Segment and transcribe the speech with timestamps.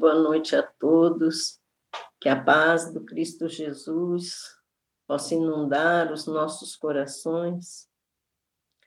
[0.00, 1.60] boa noite a todos.
[2.18, 4.58] Que a paz do Cristo Jesus
[5.06, 7.86] possa inundar os nossos corações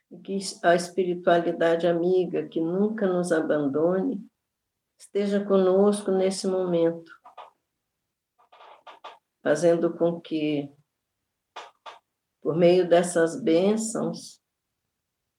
[0.10, 4.28] e que a espiritualidade amiga, que nunca nos abandone,
[4.99, 7.12] esteja conosco nesse momento,
[9.44, 10.68] fazendo com que,
[12.42, 14.42] por meio dessas bênçãos,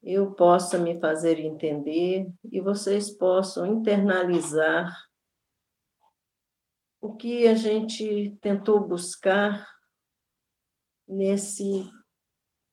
[0.01, 4.95] eu possa me fazer entender e vocês possam internalizar
[7.05, 9.67] o que a gente tentou buscar
[11.07, 11.87] nesse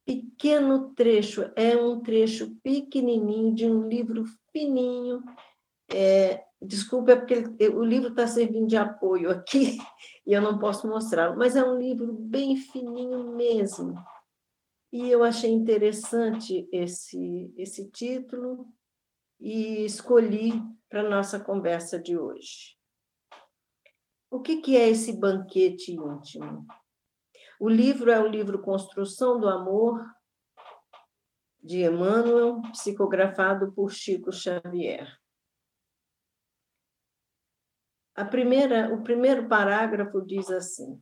[0.06, 5.22] pequeno trecho, é um trecho pequenininho de um livro fininho.
[5.92, 9.76] É, desculpa, é porque o livro está servindo de apoio aqui
[10.26, 14.02] e eu não posso mostrá-lo, mas é um livro bem fininho mesmo.
[14.90, 18.66] E eu achei interessante esse, esse título
[19.38, 20.52] e escolhi
[20.88, 22.80] para nossa conversa de hoje.
[24.32, 26.66] O que, que é esse banquete íntimo?
[27.60, 30.02] O livro é o livro Construção do Amor,
[31.62, 35.20] de Emmanuel, psicografado por Chico Xavier.
[38.14, 40.98] A primeira, o primeiro parágrafo diz assim: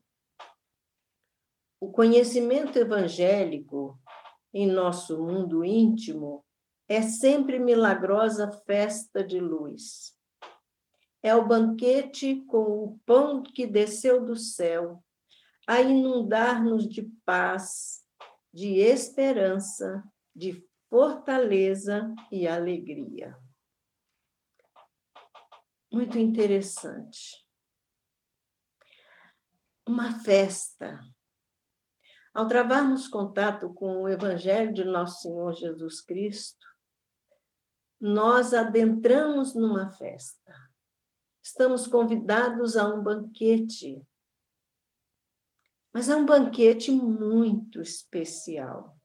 [1.81, 3.97] o conhecimento evangélico
[4.53, 6.45] em nosso mundo íntimo
[6.89, 10.19] é sempre milagrosa festa de luz.
[11.23, 15.03] É o banquete com o pão que desceu do céu
[15.67, 18.05] a inundar-nos de paz,
[18.53, 20.03] de esperança,
[20.35, 23.39] de fortaleza e alegria.
[25.93, 27.47] Muito interessante.
[29.87, 31.01] Uma festa
[32.33, 36.65] ao travarmos contato com o Evangelho de Nosso Senhor Jesus Cristo,
[38.01, 40.70] nós adentramos numa festa.
[41.51, 44.07] Estamos convidados a um banquete.
[45.93, 48.97] Mas é um banquete muito especial,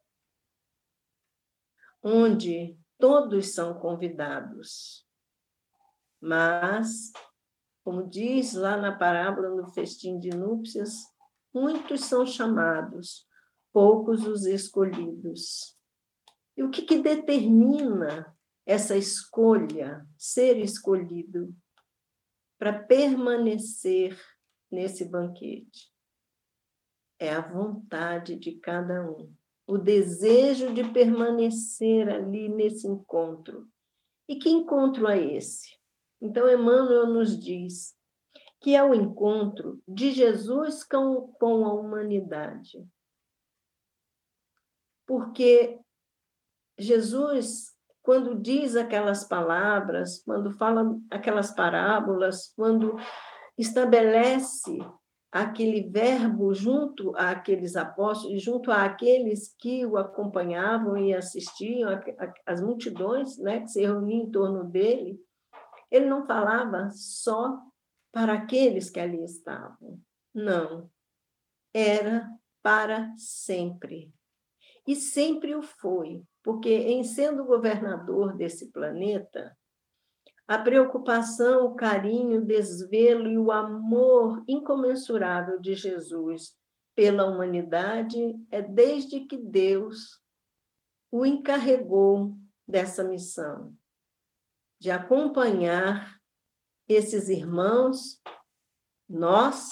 [2.03, 5.05] onde todos são convidados.
[6.21, 7.11] Mas,
[7.83, 11.15] como diz lá na parábola do festim de núpcias,
[11.55, 13.25] Muitos são chamados,
[13.71, 15.73] poucos os escolhidos.
[16.57, 18.35] E o que, que determina
[18.65, 21.55] essa escolha, ser escolhido,
[22.57, 24.19] para permanecer
[24.71, 25.93] nesse banquete?
[27.19, 29.33] É a vontade de cada um,
[29.65, 33.67] o desejo de permanecer ali nesse encontro.
[34.27, 35.75] E que encontro é esse?
[36.21, 37.95] Então, Emmanuel nos diz:
[38.65, 42.83] que é o encontro de Jesus com, com a humanidade.
[45.05, 45.79] Porque
[46.75, 47.74] Jesus,
[48.05, 52.95] quando diz aquelas palavras, quando fala aquelas parábolas, quando
[53.57, 54.77] estabelece
[55.31, 61.99] aquele verbo junto àqueles apóstolos, junto àqueles que o acompanhavam e assistiam,
[62.45, 65.19] as multidões né, que se reuniam em torno dele,
[65.89, 67.59] ele não falava só
[68.11, 69.99] para aqueles que ali estavam.
[70.31, 70.91] Não.
[71.73, 72.29] Era
[72.61, 74.13] para sempre.
[74.87, 79.57] E sempre o foi, porque em sendo governador desse planeta,
[80.47, 86.55] a preocupação, o carinho, o desvelo e o amor incomensurável de Jesus
[86.93, 90.21] pela humanidade é desde que Deus
[91.11, 93.75] o encarregou dessa missão,
[94.79, 96.15] de acompanhar
[96.87, 98.21] esses irmãos,
[99.09, 99.71] nós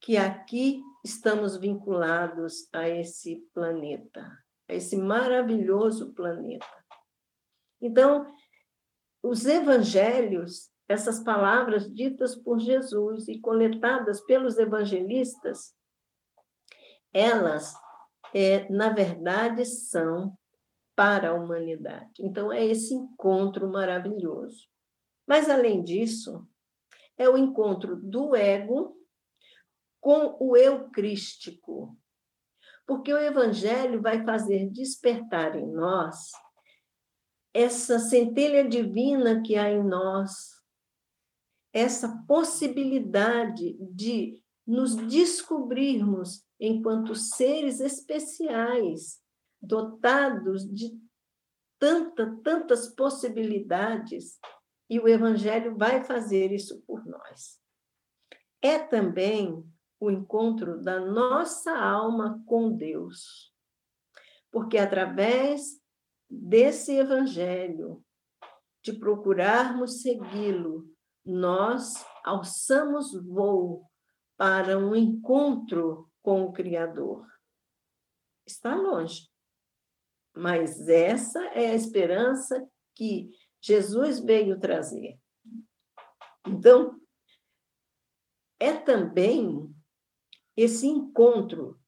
[0.00, 4.30] que aqui estamos vinculados a esse planeta,
[4.68, 6.66] a esse maravilhoso planeta.
[7.80, 8.32] Então,
[9.22, 15.74] os evangelhos, essas palavras ditas por Jesus e coletadas pelos evangelistas,
[17.12, 17.74] elas,
[18.34, 20.36] é, na verdade, são
[20.94, 22.10] para a humanidade.
[22.20, 24.68] Então, é esse encontro maravilhoso.
[25.26, 26.46] Mas, além disso,
[27.16, 28.96] é o encontro do ego
[30.00, 31.97] com o eu crístico.
[32.88, 36.32] Porque o evangelho vai fazer despertar em nós
[37.52, 40.30] essa centelha divina que há em nós,
[41.70, 49.20] essa possibilidade de nos descobrirmos enquanto seres especiais,
[49.60, 50.98] dotados de
[51.78, 54.38] tanta, tantas possibilidades
[54.88, 57.60] e o Evangelho vai fazer isso por nós.
[58.62, 59.62] É também
[60.00, 63.52] o encontro da nossa alma com Deus.
[64.50, 65.80] Porque através
[66.30, 68.04] desse Evangelho,
[68.82, 70.88] de procurarmos segui-lo,
[71.24, 73.84] nós alçamos voo
[74.36, 77.26] para um encontro com o Criador.
[78.46, 79.28] Está longe.
[80.34, 83.30] Mas essa é a esperança que
[83.60, 85.18] Jesus veio trazer.
[86.46, 86.98] Então,
[88.60, 89.74] é também
[90.58, 91.78] esse encontro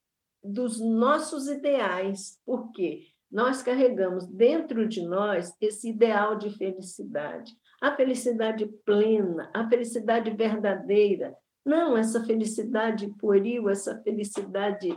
[0.43, 7.53] dos nossos ideais, porque nós carregamos dentro de nós esse ideal de felicidade,
[7.83, 11.37] a felicidade plena, a felicidade verdadeira,
[11.67, 14.97] não essa felicidade pueril, essa felicidade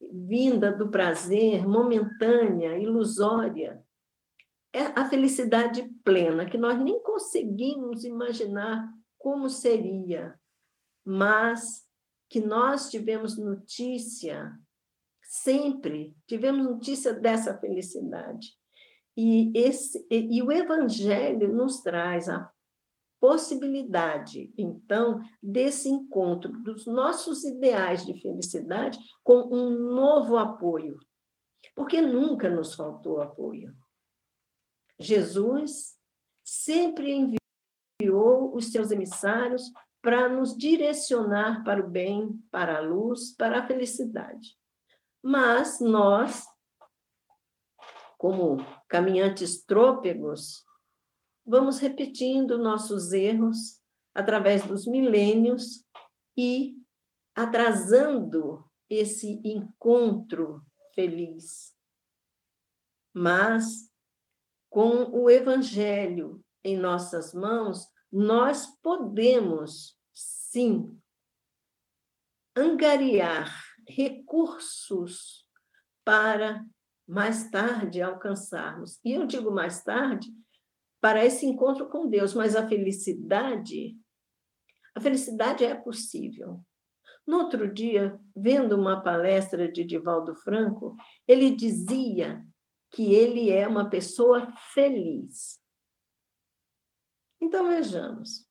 [0.00, 3.84] vinda do prazer, momentânea, ilusória.
[4.72, 8.88] É a felicidade plena, que nós nem conseguimos imaginar
[9.18, 10.34] como seria,
[11.04, 11.89] mas
[12.30, 14.56] que nós tivemos notícia,
[15.20, 18.56] sempre tivemos notícia dessa felicidade.
[19.16, 22.48] E, esse, e, e o Evangelho nos traz a
[23.18, 30.98] possibilidade, então, desse encontro dos nossos ideais de felicidade com um novo apoio,
[31.74, 33.76] porque nunca nos faltou apoio.
[34.98, 35.98] Jesus
[36.44, 37.38] sempre
[38.00, 39.70] enviou os seus emissários
[40.02, 44.56] para nos direcionar para o bem, para a luz, para a felicidade.
[45.22, 46.46] Mas nós,
[48.16, 50.64] como caminhantes trôpegos,
[51.44, 53.80] vamos repetindo nossos erros
[54.14, 55.84] através dos milênios
[56.36, 56.76] e
[57.34, 60.64] atrasando esse encontro
[60.94, 61.74] feliz.
[63.12, 63.90] Mas,
[64.68, 70.98] com o Evangelho em nossas mãos, nós podemos, sim,
[72.56, 73.54] angariar
[73.86, 75.46] recursos
[76.04, 76.64] para
[77.06, 78.98] mais tarde alcançarmos.
[79.04, 80.28] E eu digo mais tarde
[81.00, 83.96] para esse encontro com Deus, mas a felicidade,
[84.94, 86.60] a felicidade é possível.
[87.26, 90.96] No outro dia, vendo uma palestra de Divaldo Franco,
[91.26, 92.44] ele dizia
[92.90, 95.60] que ele é uma pessoa feliz.
[97.40, 98.46] Então vejamos.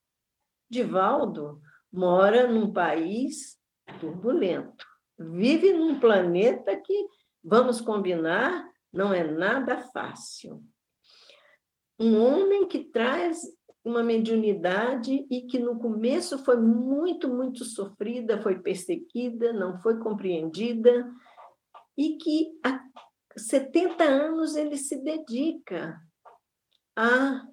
[0.70, 3.60] Divaldo mora num país
[4.00, 4.86] turbulento,
[5.18, 7.08] vive num planeta que,
[7.44, 10.64] vamos combinar, não é nada fácil
[12.00, 13.42] um homem que traz
[13.84, 21.12] uma mediunidade e que no começo foi muito, muito sofrida, foi perseguida, não foi compreendida,
[21.98, 22.82] e que há
[23.38, 26.00] 70 anos ele se dedica
[26.96, 27.46] a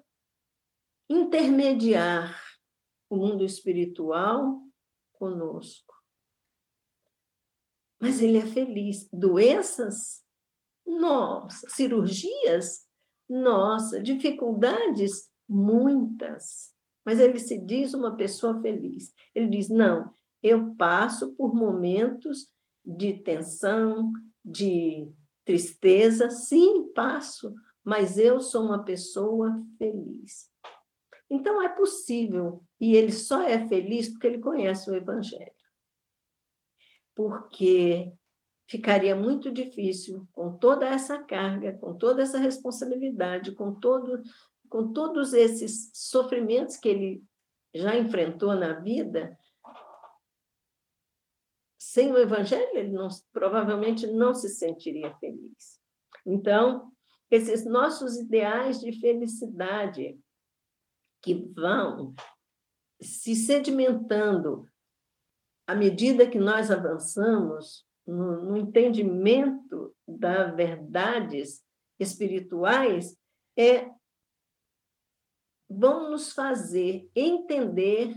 [1.09, 2.41] intermediar
[3.09, 4.61] o mundo espiritual
[5.13, 5.93] conosco.
[7.99, 9.09] Mas ele é feliz.
[9.11, 10.23] Doenças?
[10.85, 12.85] Nossa, cirurgias?
[13.27, 15.29] Nossa, dificuldades?
[15.47, 16.73] Muitas.
[17.05, 19.13] Mas ele se diz uma pessoa feliz.
[19.33, 20.13] Ele diz: não,
[20.43, 22.49] eu passo por momentos
[22.85, 24.11] de tensão,
[24.43, 25.11] de
[25.43, 30.49] tristeza, sim, passo, mas eu sou uma pessoa feliz.
[31.29, 35.51] Então é possível, e ele só é feliz porque ele conhece o Evangelho.
[37.13, 38.13] Porque
[38.67, 44.21] ficaria muito difícil com toda essa carga, com toda essa responsabilidade, com todo
[44.69, 47.23] com todos esses sofrimentos que ele
[47.73, 49.37] já enfrentou na vida,
[51.77, 55.79] sem o evangelho ele não, provavelmente não se sentiria feliz.
[56.25, 56.91] Então,
[57.31, 60.19] esses nossos ideais de felicidade
[61.21, 62.13] que vão
[63.01, 64.67] se sedimentando
[65.67, 71.61] à medida que nós avançamos, no, no entendimento das verdades
[71.99, 73.17] espirituais,
[73.57, 73.91] é,
[75.69, 78.15] vão nos fazer entender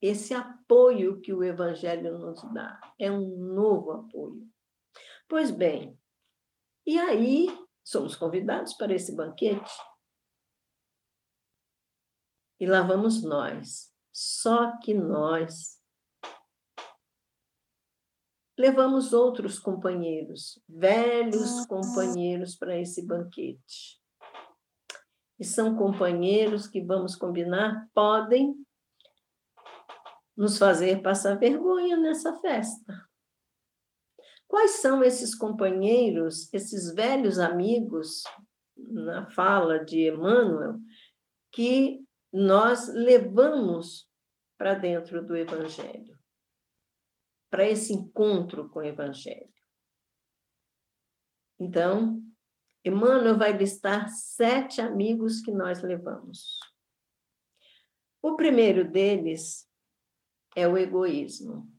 [0.00, 2.80] esse apoio que o Evangelho nos dá.
[2.98, 4.48] É um novo apoio.
[5.28, 5.98] Pois bem,
[6.86, 7.48] e aí
[7.84, 9.72] somos convidados para esse banquete.
[12.62, 13.92] E lá vamos nós.
[14.12, 15.80] Só que nós
[18.56, 24.00] levamos outros companheiros, velhos companheiros, para esse banquete.
[25.40, 28.54] E são companheiros que, vamos combinar, podem
[30.36, 33.10] nos fazer passar vergonha nessa festa.
[34.46, 38.22] Quais são esses companheiros, esses velhos amigos,
[38.76, 40.78] na fala de Emmanuel,
[41.50, 44.08] que nós levamos
[44.56, 46.22] para dentro do Evangelho?
[47.52, 49.52] para esse encontro com o Evangelho.
[51.60, 52.18] Então,
[52.82, 56.58] Emmanuel vai listar sete amigos que nós levamos.
[58.22, 59.70] O primeiro deles
[60.56, 61.70] é o egoísmo.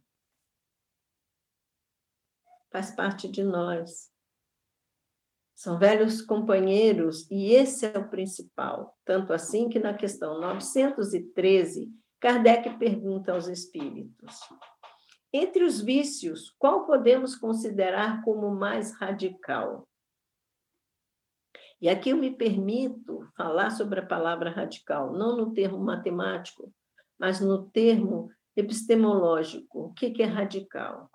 [2.72, 4.13] Faz parte de nós.
[5.56, 8.98] São velhos companheiros e esse é o principal.
[9.06, 14.40] Tanto assim que na questão 913, Kardec pergunta aos espíritos:
[15.32, 19.88] entre os vícios, qual podemos considerar como mais radical?
[21.82, 26.74] E aqui eu me permito falar sobre a palavra radical, não no termo matemático,
[27.20, 29.88] mas no termo epistemológico.
[29.88, 31.10] O que é radical?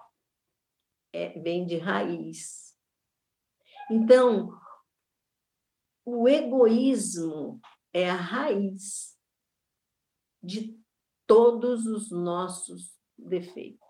[1.13, 2.68] É, vem de raiz.
[3.91, 4.59] Então,
[6.05, 7.61] o egoísmo
[7.93, 9.19] é a raiz
[10.43, 10.79] de
[11.27, 13.87] todos os nossos defeitos,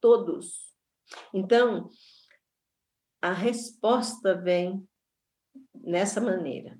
[0.00, 0.74] todos.
[1.32, 1.88] Então,
[3.22, 4.86] a resposta vem
[5.74, 6.78] nessa maneira.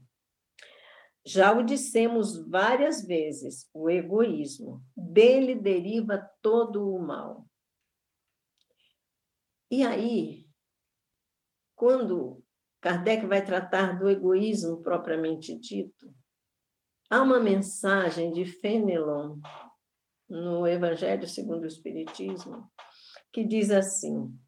[1.27, 7.49] Já o dissemos várias vezes, o egoísmo, dele deriva todo o mal.
[9.71, 10.47] E aí,
[11.75, 12.44] quando
[12.85, 16.15] Kardec vai tratar do egoísmo propriamente dito.
[17.09, 19.39] Há uma mensagem de Fenelon
[20.29, 22.71] no Evangelho segundo o Espiritismo
[23.33, 24.39] que diz assim: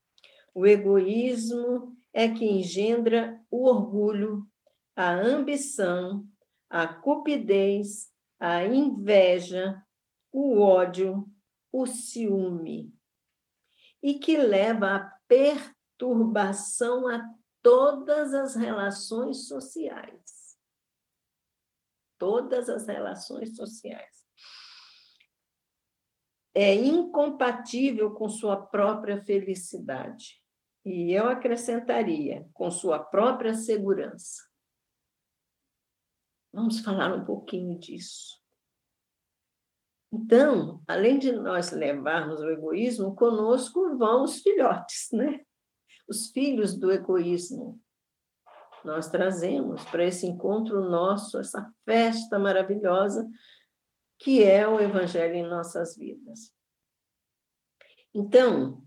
[0.55, 4.47] o egoísmo é que engendra o orgulho,
[4.95, 6.23] a ambição,
[6.69, 9.83] a cupidez, a inveja,
[10.31, 11.27] o ódio,
[11.73, 12.93] o ciúme,
[14.03, 17.36] e que leva à perturbação a
[17.67, 20.57] todas as relações sociais.
[22.17, 24.25] Todas as relações sociais.
[26.55, 30.41] É incompatível com sua própria felicidade.
[30.85, 34.49] E eu acrescentaria, com sua própria segurança.
[36.53, 38.41] Vamos falar um pouquinho disso.
[40.13, 45.45] Então, além de nós levarmos o egoísmo, conosco vão os filhotes, né?
[46.09, 47.81] Os filhos do egoísmo.
[48.85, 53.29] Nós trazemos para esse encontro nosso essa festa maravilhosa
[54.19, 56.53] que é o Evangelho em nossas vidas.
[58.15, 58.83] Então,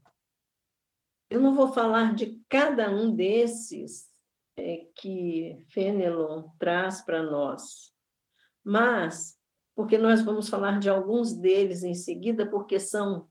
[1.29, 4.09] eu não vou falar de cada um desses
[4.57, 7.93] é, que Fenelon traz para nós,
[8.63, 9.38] mas
[9.75, 13.29] porque nós vamos falar de alguns deles em seguida, porque são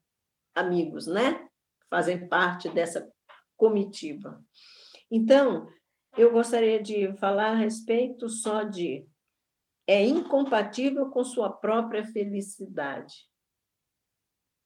[0.54, 1.46] amigos, né?
[1.90, 3.12] Fazem parte dessa
[3.58, 4.42] comitiva.
[5.10, 5.68] Então,
[6.16, 9.06] eu gostaria de falar a respeito só de
[9.86, 13.28] é incompatível com sua própria felicidade.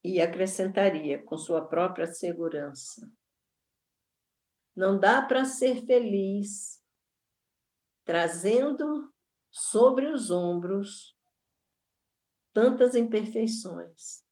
[0.05, 3.09] E acrescentaria com sua própria segurança.
[4.75, 6.83] Não dá para ser feliz
[8.05, 9.13] trazendo
[9.49, 11.17] sobre os ombros
[12.53, 14.25] tantas imperfeições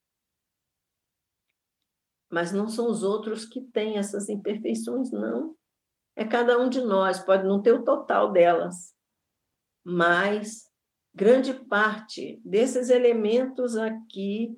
[2.31, 5.55] mas não são os outros que têm essas imperfeições, não.
[6.15, 8.93] É cada um de nós, pode não ter o total delas,
[9.83, 10.69] mas
[11.13, 14.57] grande parte desses elementos aqui,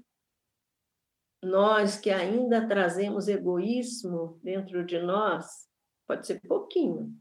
[1.41, 5.67] nós que ainda trazemos egoísmo dentro de nós,
[6.07, 7.11] pode ser pouquinho,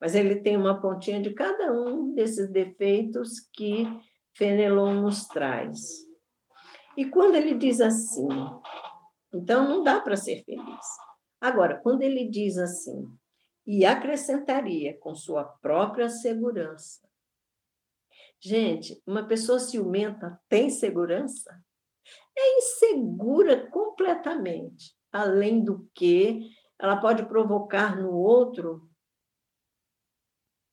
[0.00, 3.84] mas ele tem uma pontinha de cada um desses defeitos que
[4.34, 6.06] Fenelon nos traz.
[6.96, 8.28] E quando ele diz assim,
[9.32, 10.86] então, não dá para ser feliz.
[11.40, 13.06] Agora, quando ele diz assim,
[13.66, 17.06] e acrescentaria com sua própria segurança.
[18.40, 21.62] Gente, uma pessoa ciumenta tem segurança?
[22.36, 24.96] É insegura completamente.
[25.12, 28.88] Além do que, ela pode provocar no outro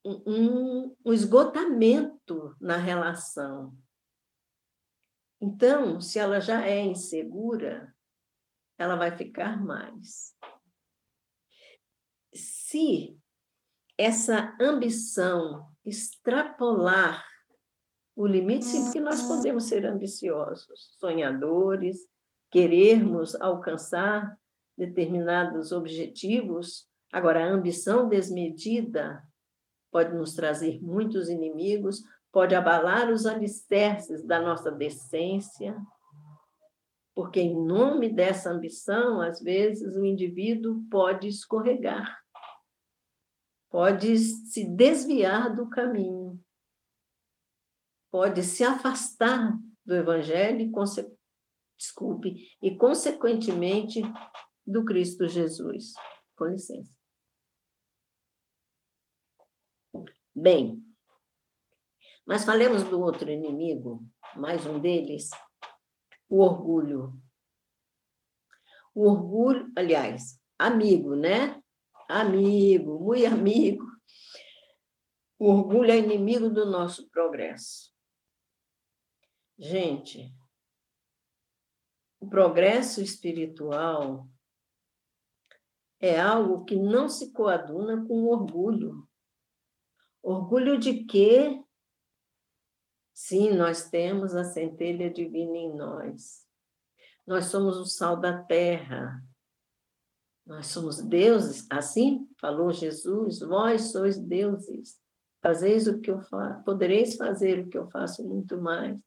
[0.06, 3.76] um, um esgotamento na relação.
[5.42, 7.95] Então, se ela já é insegura,
[8.78, 10.36] ela vai ficar mais.
[12.34, 13.18] Se
[13.98, 17.26] essa ambição extrapolar
[18.16, 22.08] o limite, sim, porque nós podemos ser ambiciosos, sonhadores,
[22.50, 24.38] querermos alcançar
[24.78, 26.88] determinados objetivos.
[27.12, 29.22] Agora, a ambição desmedida
[29.92, 32.02] pode nos trazer muitos inimigos,
[32.32, 35.76] pode abalar os alicerces da nossa decência,
[37.16, 42.22] porque, em nome dessa ambição, às vezes o indivíduo pode escorregar,
[43.70, 46.38] pode se desviar do caminho,
[48.12, 51.10] pode se afastar do Evangelho e, conse...
[51.78, 54.02] desculpe, e, consequentemente,
[54.68, 55.94] do Cristo Jesus.
[56.36, 56.94] Com licença.
[60.36, 60.84] Bem,
[62.26, 64.06] mas falemos do outro inimigo,
[64.36, 65.30] mais um deles,
[66.36, 67.14] o orgulho.
[68.94, 71.62] O orgulho, aliás, amigo, né?
[72.10, 73.86] Amigo, muito amigo.
[75.40, 77.94] O orgulho é inimigo do nosso progresso.
[79.58, 80.36] Gente,
[82.20, 84.28] o progresso espiritual
[86.02, 89.08] é algo que não se coaduna com orgulho.
[90.22, 91.64] Orgulho de quê?
[93.16, 96.46] Sim, nós temos a centelha divina em nós.
[97.26, 99.24] Nós somos o sal da terra.
[100.46, 105.00] Nós somos deuses, assim falou Jesus, vós sois deuses.
[105.42, 109.00] Fazeis o que eu faço, podereis fazer o que eu faço muito mais.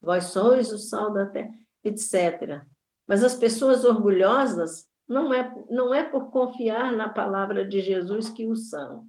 [0.00, 2.64] Vós sois o sal da terra, etc.
[3.04, 8.46] Mas as pessoas orgulhosas não é, não é por confiar na palavra de Jesus que
[8.46, 9.08] o são.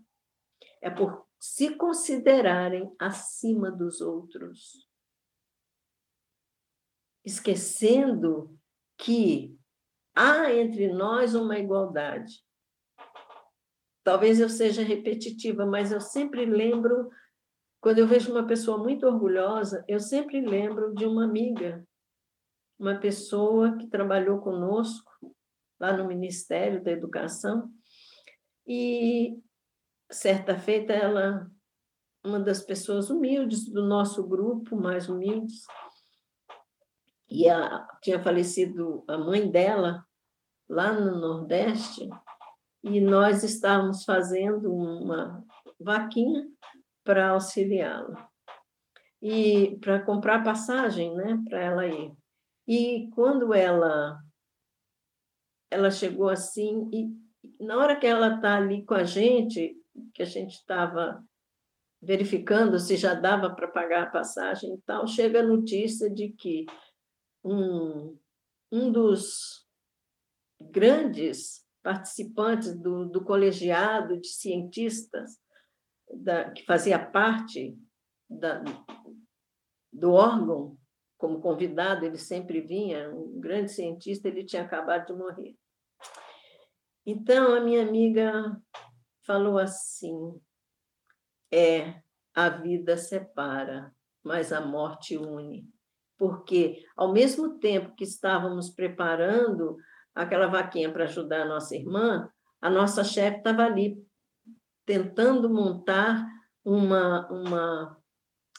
[0.81, 4.87] É por se considerarem acima dos outros,
[7.23, 8.57] esquecendo
[8.97, 9.57] que
[10.15, 12.43] há entre nós uma igualdade.
[14.03, 17.09] Talvez eu seja repetitiva, mas eu sempre lembro,
[17.81, 21.85] quando eu vejo uma pessoa muito orgulhosa, eu sempre lembro de uma amiga,
[22.79, 25.11] uma pessoa que trabalhou conosco
[25.79, 27.71] lá no Ministério da Educação,
[28.65, 29.39] e
[30.09, 31.49] certa feita ela
[32.23, 35.63] uma das pessoas humildes do nosso grupo, mais humildes,
[37.29, 40.05] e a, tinha falecido a mãe dela
[40.69, 42.09] lá no Nordeste,
[42.83, 45.43] e nós estávamos fazendo uma
[45.79, 46.47] vaquinha
[47.03, 48.29] para auxiliá-la
[49.21, 52.13] e para comprar passagem, né, para ela ir.
[52.67, 54.21] E quando ela
[55.69, 57.09] ela chegou assim e
[57.59, 59.75] na hora que ela está ali com a gente,
[60.13, 61.23] que a gente estava
[62.01, 66.65] verificando se já dava para pagar a passagem e tal, chega a notícia de que
[67.43, 68.17] um,
[68.71, 69.65] um dos
[70.59, 75.39] grandes participantes do, do colegiado de cientistas
[76.13, 77.77] da, que fazia parte
[78.29, 78.63] da,
[79.91, 80.77] do órgão,
[81.17, 85.55] como convidado, ele sempre vinha, um grande cientista, ele tinha acabado de morrer.
[87.05, 88.61] Então, a minha amiga
[89.27, 90.41] falou assim:
[91.51, 92.01] é,
[92.33, 95.69] a vida separa, mas a morte une.
[96.17, 99.77] Porque, ao mesmo tempo que estávamos preparando
[100.15, 104.03] aquela vaquinha para ajudar a nossa irmã, a nossa chefe estava ali
[104.83, 106.25] tentando montar
[106.65, 107.97] uma, uma,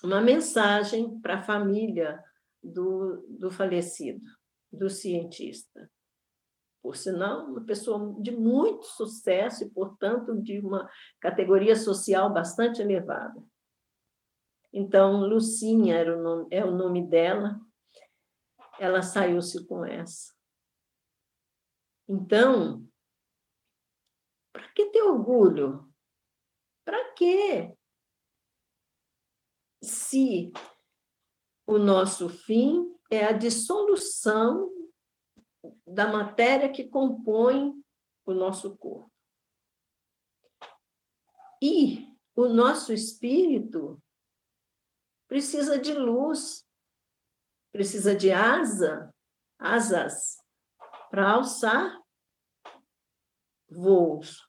[0.04, 2.22] uma mensagem para a família
[2.62, 4.24] do, do falecido,
[4.70, 5.90] do cientista
[6.83, 10.88] por sinal, uma pessoa de muito sucesso e, portanto, de uma
[11.21, 13.43] categoria social bastante elevada.
[14.73, 17.61] Então, Lucinha era o nome, é o nome dela,
[18.79, 20.33] ela saiu-se com essa.
[22.09, 22.87] Então,
[24.53, 25.93] para que ter orgulho?
[26.85, 27.77] Para quê?
[29.83, 30.53] Se
[31.67, 34.78] o nosso fim é a dissolução
[35.88, 37.72] da matéria que compõe
[38.24, 39.11] o nosso corpo.
[41.62, 44.01] E o nosso espírito
[45.27, 46.64] precisa de luz,
[47.72, 49.12] precisa de asa,
[49.59, 50.37] asas,
[51.11, 52.01] para alçar
[53.68, 54.46] voos.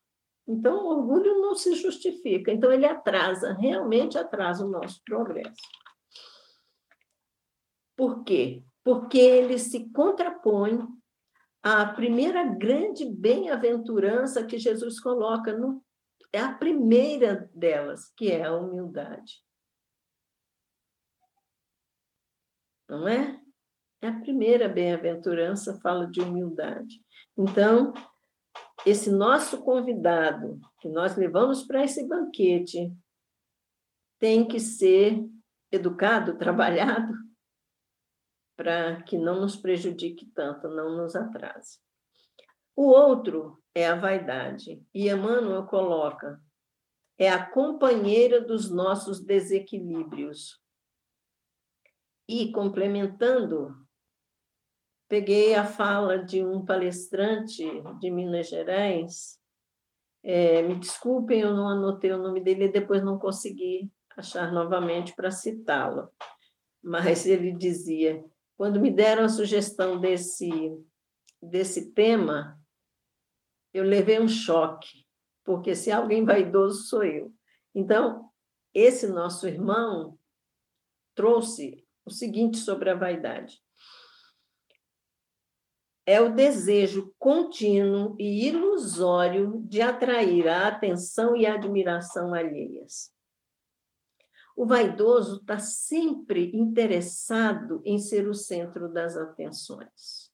[0.47, 2.51] Então, o orgulho não se justifica.
[2.51, 5.61] Então, ele atrasa, realmente atrasa o nosso progresso.
[7.95, 8.63] Por quê?
[8.83, 10.79] Porque ele se contrapõe
[11.61, 15.83] a primeira grande bem-aventurança que Jesus coloca no,
[16.31, 19.43] é a primeira delas, que é a humildade.
[22.87, 23.39] Não é?
[24.01, 27.03] É a primeira bem-aventurança, fala de humildade.
[27.37, 27.93] Então,
[28.85, 32.91] esse nosso convidado, que nós levamos para esse banquete,
[34.17, 35.21] tem que ser
[35.71, 37.13] educado, trabalhado,
[38.59, 41.79] para que não nos prejudique tanto, não nos atrase.
[42.75, 46.37] O outro é a vaidade, e Emmanuel coloca,
[47.17, 50.61] é a companheira dos nossos desequilíbrios.
[52.27, 53.73] E, complementando,
[55.07, 57.63] peguei a fala de um palestrante
[58.01, 59.39] de Minas Gerais,
[60.21, 65.15] é, me desculpem, eu não anotei o nome dele e depois não consegui achar novamente
[65.15, 66.09] para citá-lo,
[66.83, 68.21] mas ele dizia
[68.59, 70.51] quando me deram a sugestão desse,
[71.41, 72.61] desse tema,
[73.73, 75.07] eu levei um choque,
[75.45, 77.33] porque se alguém vaidoso sou eu.
[77.73, 78.29] Então,
[78.73, 80.19] esse nosso irmão
[81.15, 83.63] trouxe o seguinte sobre a vaidade:
[86.05, 93.09] é o desejo contínuo e ilusório de atrair a atenção e a admiração alheias.
[94.59, 100.33] O vaidoso está sempre interessado em ser o centro das atenções.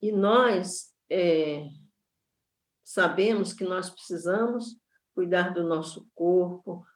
[0.00, 1.66] E nós é,
[2.84, 4.80] sabemos que nós precisamos
[5.12, 6.86] cuidar do nosso corpo,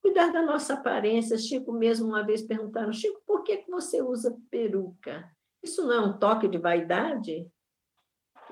[0.00, 1.36] cuidar da nossa aparência.
[1.36, 5.28] Chico mesmo uma vez perguntaram, Chico, por que, que você usa peruca?
[5.60, 7.50] Isso não é um toque de vaidade?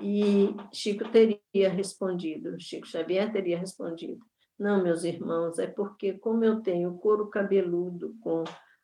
[0.00, 4.26] E Chico teria respondido, Chico Xavier teria respondido:
[4.58, 8.42] Não, meus irmãos, é porque, como eu tenho couro cabeludo com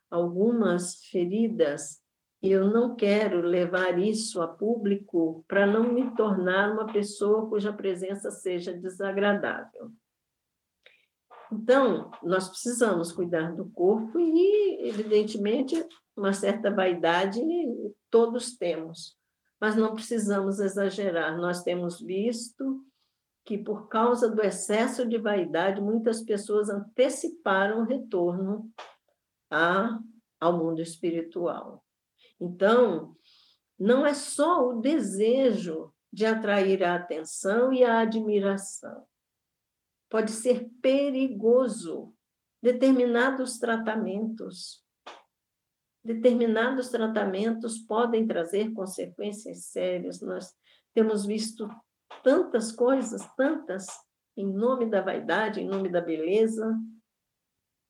[0.09, 2.01] algumas feridas,
[2.41, 8.31] eu não quero levar isso a público para não me tornar uma pessoa cuja presença
[8.31, 9.91] seja desagradável.
[11.51, 15.75] Então, nós precisamos cuidar do corpo e, evidentemente,
[16.17, 17.41] uma certa vaidade
[18.11, 19.17] todos temos,
[19.61, 21.37] mas não precisamos exagerar.
[21.37, 22.85] Nós temos visto
[23.45, 28.71] que, por causa do excesso de vaidade, muitas pessoas anteciparam o retorno
[29.51, 29.99] a,
[30.41, 31.85] ao mundo espiritual.
[32.41, 33.17] Então,
[33.79, 39.05] não é só o desejo de atrair a atenção e a admiração.
[40.09, 42.15] Pode ser perigoso
[42.63, 44.85] determinados tratamentos
[46.05, 50.21] determinados tratamentos podem trazer consequências sérias.
[50.21, 50.55] Nós
[50.93, 51.67] temos visto
[52.23, 53.87] tantas coisas, tantas,
[54.37, 56.75] em nome da vaidade, em nome da beleza.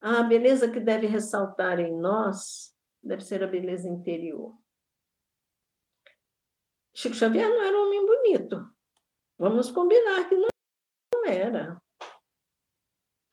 [0.01, 4.57] A beleza que deve ressaltar em nós deve ser a beleza interior.
[6.95, 8.71] Chico Xavier não era um homem bonito.
[9.37, 10.49] Vamos combinar que não
[11.27, 11.81] era.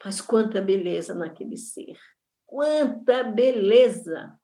[0.03, 1.97] Mas quanta beleza naquele ser.
[2.45, 4.37] Quanta beleza!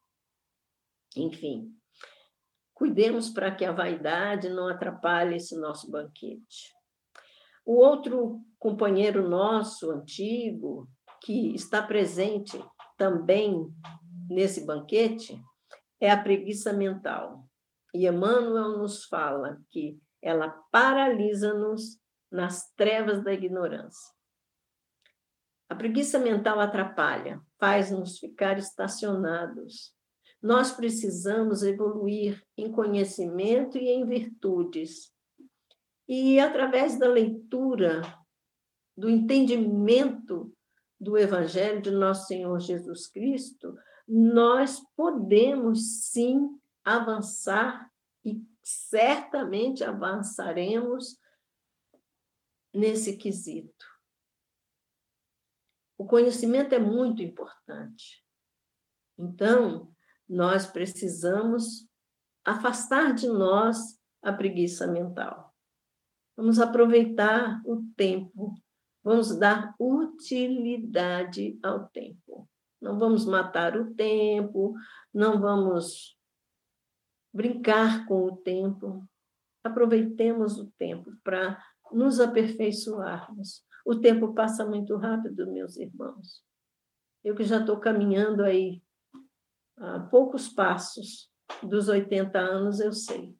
[1.15, 1.75] Enfim,
[2.77, 6.71] cuidemos para que a vaidade não atrapalhe esse nosso banquete.
[7.65, 10.87] O outro companheiro nosso, antigo,
[11.23, 12.63] que está presente
[12.95, 13.67] também
[14.29, 15.41] nesse banquete,
[15.99, 17.49] é a preguiça mental.
[17.95, 21.99] E Emmanuel nos fala que ela paralisa-nos
[22.31, 24.13] nas trevas da ignorância.
[25.67, 29.96] A preguiça mental atrapalha, faz-nos ficar estacionados,
[30.41, 35.11] nós precisamos evoluir em conhecimento e em virtudes.
[36.07, 38.01] E através da leitura,
[38.95, 40.55] do entendimento
[40.99, 47.91] do Evangelho de nosso Senhor Jesus Cristo, nós podemos sim avançar
[48.23, 51.19] e certamente avançaremos
[52.73, 53.85] nesse quesito.
[55.97, 58.23] O conhecimento é muito importante.
[59.17, 59.93] Então,
[60.27, 61.87] nós precisamos
[62.43, 63.77] afastar de nós
[64.21, 65.53] a preguiça mental.
[66.35, 68.55] Vamos aproveitar o tempo,
[69.03, 72.47] vamos dar utilidade ao tempo.
[72.79, 74.75] Não vamos matar o tempo,
[75.13, 76.15] não vamos
[77.33, 79.07] brincar com o tempo.
[79.63, 81.61] Aproveitemos o tempo para
[81.91, 83.63] nos aperfeiçoarmos.
[83.85, 86.43] O tempo passa muito rápido, meus irmãos.
[87.23, 88.81] Eu que já estou caminhando aí
[89.77, 91.31] a poucos passos
[91.63, 93.37] dos 80 anos, eu sei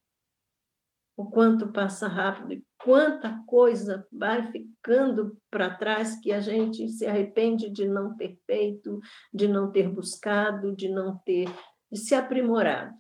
[1.18, 7.08] o quanto passa rápido e quanta coisa vai ficando para trás que a gente se
[7.08, 9.00] arrepende de não ter feito,
[9.34, 11.50] de não ter buscado, de não ter
[11.92, 12.96] de se aprimorado.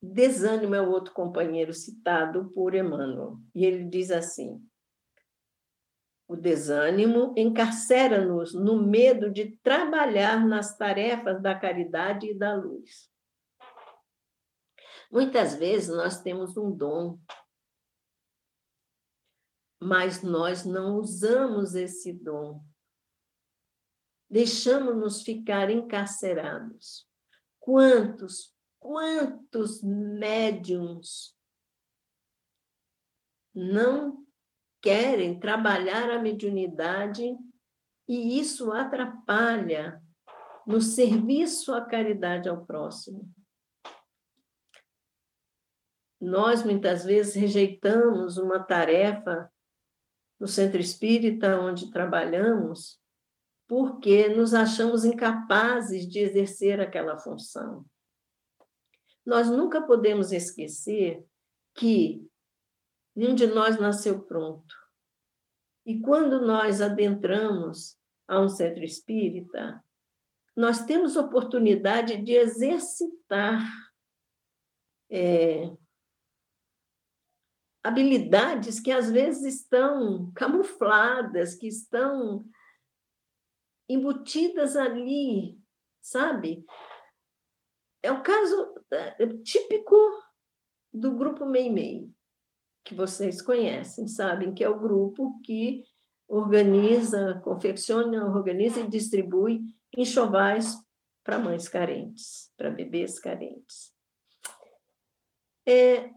[0.00, 4.64] Desânimo é o outro companheiro citado por Emmanuel, e ele diz assim:
[6.28, 13.10] o desânimo encarcera-nos no medo de trabalhar nas tarefas da caridade e da luz.
[15.10, 17.18] Muitas vezes nós temos um dom,
[19.80, 22.62] mas nós não usamos esse dom.
[24.28, 27.08] Deixamos-nos ficar encarcerados.
[27.58, 31.34] Quantos, quantos médiums
[33.54, 34.27] não
[34.88, 37.22] querem trabalhar a mediunidade
[38.08, 40.02] e isso atrapalha
[40.66, 43.30] no serviço à caridade ao próximo.
[46.18, 49.52] Nós, muitas vezes, rejeitamos uma tarefa
[50.40, 52.98] no centro espírita onde trabalhamos
[53.68, 57.84] porque nos achamos incapazes de exercer aquela função.
[59.26, 61.22] Nós nunca podemos esquecer
[61.74, 62.26] que
[63.18, 64.76] Nenhum de nós nasceu pronto.
[65.88, 67.98] E quando nós adentramos
[68.28, 69.82] a um centro espírita,
[70.54, 73.62] nós temos oportunidade de exercitar
[75.10, 75.74] é,
[77.82, 82.44] habilidades que às vezes estão camufladas, que estão
[83.88, 85.58] embutidas ali,
[86.02, 86.66] sabe?
[88.02, 89.96] É o caso é, típico
[90.92, 92.12] do grupo Meimei,
[92.88, 95.84] que vocês conhecem, sabem que é o grupo que
[96.26, 99.60] organiza, confecciona, organiza e distribui
[99.94, 100.74] enxovais
[101.22, 103.92] para mães carentes, para bebês carentes.
[105.66, 106.08] É,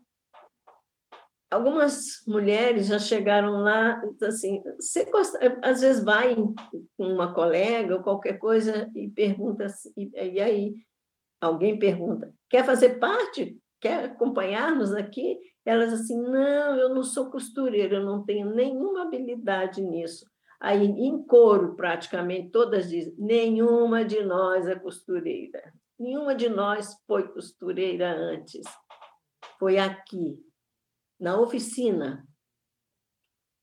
[1.50, 8.04] algumas mulheres já chegaram lá, assim, você gosta, às vezes vai com uma colega ou
[8.04, 9.66] qualquer coisa e pergunta,
[9.98, 10.74] e, e aí
[11.42, 13.58] alguém pergunta, quer fazer parte?
[13.82, 15.38] Quer acompanhar-nos aqui?
[15.65, 20.26] Elas assim, não, eu não sou costureira, eu não tenho nenhuma habilidade nisso.
[20.60, 25.74] Aí, em coro, praticamente, todas dizem, nenhuma de nós é costureira.
[26.00, 28.65] Nenhuma de nós foi costureira antes.
[29.60, 30.39] Foi aqui,
[31.19, 32.28] na oficina,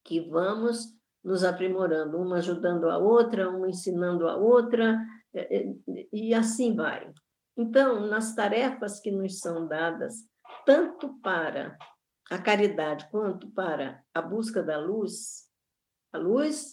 [0.05, 4.99] que vamos nos aprimorando, uma ajudando a outra, uma ensinando a outra,
[5.35, 5.75] é, é,
[6.13, 7.13] e assim vai.
[7.57, 10.15] Então, nas tarefas que nos são dadas,
[10.69, 11.79] tanto para
[12.31, 15.51] a caridade quanto para a busca da luz,
[16.13, 16.71] a luz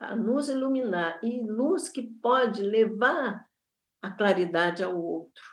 [0.00, 3.48] a nos iluminar e luz que pode levar
[4.02, 5.44] a claridade ao outro.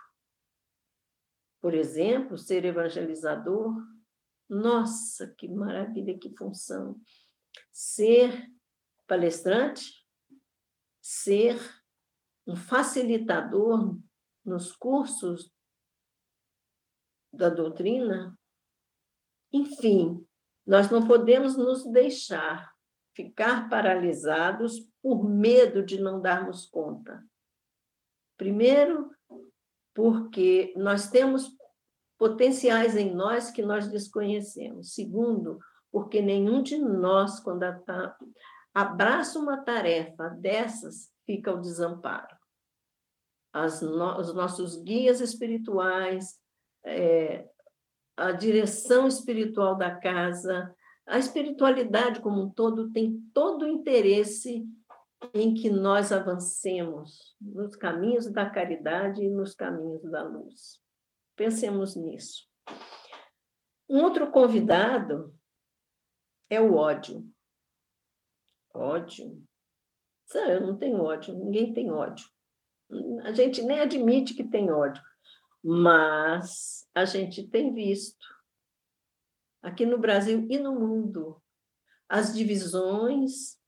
[1.62, 3.76] Por exemplo, ser evangelizador,
[4.50, 7.00] nossa, que maravilha, que função.
[7.72, 8.52] Ser
[9.06, 10.04] palestrante,
[11.00, 11.56] ser
[12.48, 13.96] um facilitador
[14.44, 15.55] nos cursos
[17.36, 18.38] da doutrina.
[19.52, 20.26] Enfim,
[20.66, 22.74] nós não podemos nos deixar
[23.14, 27.24] ficar paralisados por medo de não darmos conta.
[28.38, 29.10] Primeiro,
[29.94, 31.56] porque nós temos
[32.18, 34.94] potenciais em nós que nós desconhecemos.
[34.94, 35.60] Segundo,
[35.92, 37.64] porque nenhum de nós, quando
[38.74, 42.36] abraça uma tarefa dessas, fica ao desamparo
[43.82, 46.38] no, os nossos guias espirituais,
[46.86, 47.50] é,
[48.16, 50.74] a direção espiritual da casa,
[51.06, 54.66] a espiritualidade como um todo tem todo o interesse
[55.34, 60.82] em que nós avancemos nos caminhos da caridade e nos caminhos da luz.
[61.36, 62.48] Pensemos nisso.
[63.90, 65.36] Um outro convidado
[66.50, 67.28] é o ódio.
[68.74, 69.44] Ódio.
[70.34, 72.28] Eu não tenho ódio, ninguém tem ódio.
[73.24, 75.02] A gente nem admite que tem ódio,
[75.68, 78.24] mas a gente tem visto,
[79.64, 81.42] aqui no Brasil e no mundo,
[82.08, 83.60] as divisões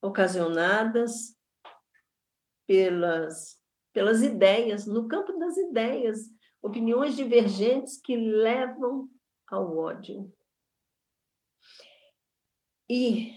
[0.00, 1.36] ocasionadas
[2.64, 3.60] pelas,
[3.92, 6.30] pelas ideias, no campo das ideias,
[6.62, 9.10] opiniões divergentes que levam
[9.48, 10.32] ao ódio.
[12.88, 13.32] E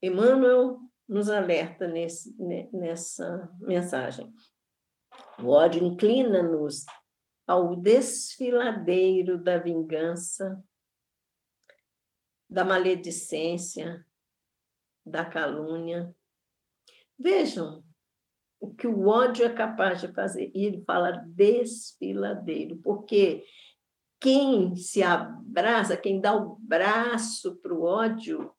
[0.00, 0.78] Emmanuel
[1.08, 2.36] nos alerta nesse,
[2.72, 4.32] nessa mensagem.
[5.42, 6.84] O ódio inclina-nos
[7.46, 10.62] ao desfiladeiro da vingança,
[12.48, 14.04] da maledicência,
[15.04, 16.14] da calúnia.
[17.18, 17.84] Vejam
[18.58, 20.50] o que o ódio é capaz de fazer.
[20.54, 23.44] E ele fala desfiladeiro, porque
[24.18, 28.52] quem se abraça, quem dá o braço para o ódio,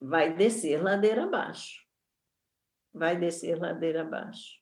[0.00, 1.82] vai descer ladeira abaixo.
[2.92, 4.61] Vai descer ladeira abaixo.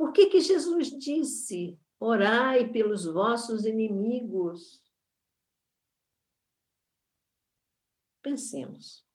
[0.00, 4.82] Por que, que Jesus disse: orai pelos vossos inimigos?
[8.22, 9.06] Pensemos.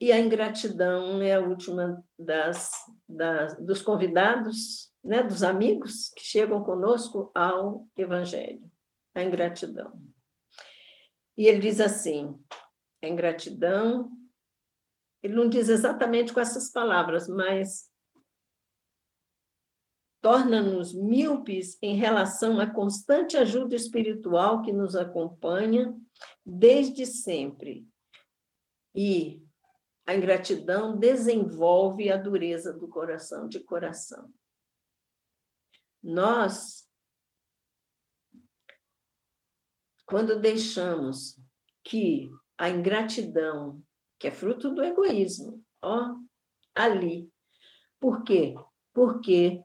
[0.00, 2.70] E a ingratidão é a última das,
[3.06, 8.72] das, dos convidados, né, dos amigos que chegam conosco ao Evangelho.
[9.14, 10.02] A ingratidão.
[11.36, 12.42] E ele diz assim:
[13.04, 14.10] a ingratidão.
[15.22, 17.89] Ele não diz exatamente com essas palavras, mas
[20.20, 25.96] torna-nos míopes em relação à constante ajuda espiritual que nos acompanha
[26.44, 27.86] desde sempre.
[28.94, 29.42] E
[30.06, 34.32] a ingratidão desenvolve a dureza do coração, de coração.
[36.02, 36.90] Nós
[40.10, 41.40] quando deixamos
[41.84, 42.28] que
[42.58, 43.80] a ingratidão,
[44.18, 46.16] que é fruto do egoísmo, ó,
[46.74, 47.30] ali.
[48.00, 48.56] Por quê?
[48.92, 49.62] Porque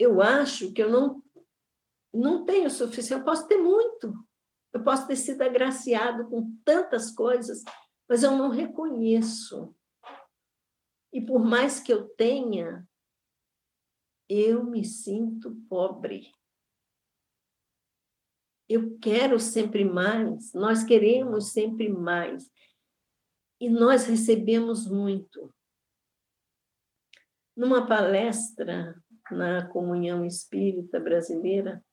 [0.00, 1.22] eu acho que eu não
[2.12, 4.26] não tenho o suficiente, eu posso ter muito.
[4.72, 7.62] Eu posso ter sido agraciado com tantas coisas,
[8.08, 9.72] mas eu não reconheço.
[11.12, 12.84] E por mais que eu tenha,
[14.28, 16.32] eu me sinto pobre.
[18.68, 22.50] Eu quero sempre mais, nós queremos sempre mais.
[23.60, 25.54] E nós recebemos muito.
[27.56, 31.84] Numa palestra na Comunhão Espírita Brasileira,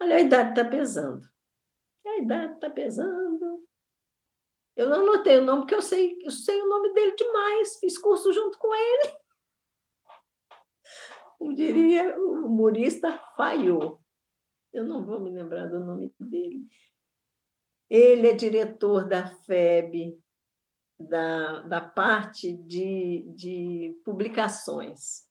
[0.00, 1.28] olha, a idade está pesando.
[2.06, 3.66] A idade está pesando.
[4.76, 7.96] Eu não anotei o nome, porque eu sei, eu sei o nome dele demais, fiz
[7.96, 9.16] curso junto com ele.
[11.38, 14.00] Como diria o humorista, falhou.
[14.72, 16.66] Eu não vou me lembrar do nome dele.
[17.88, 20.20] Ele é diretor da FEB,
[20.98, 25.26] da, da parte de, de publicações.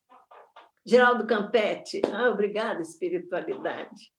[0.84, 4.12] Geraldo Campetti, ah, obrigada, espiritualidade.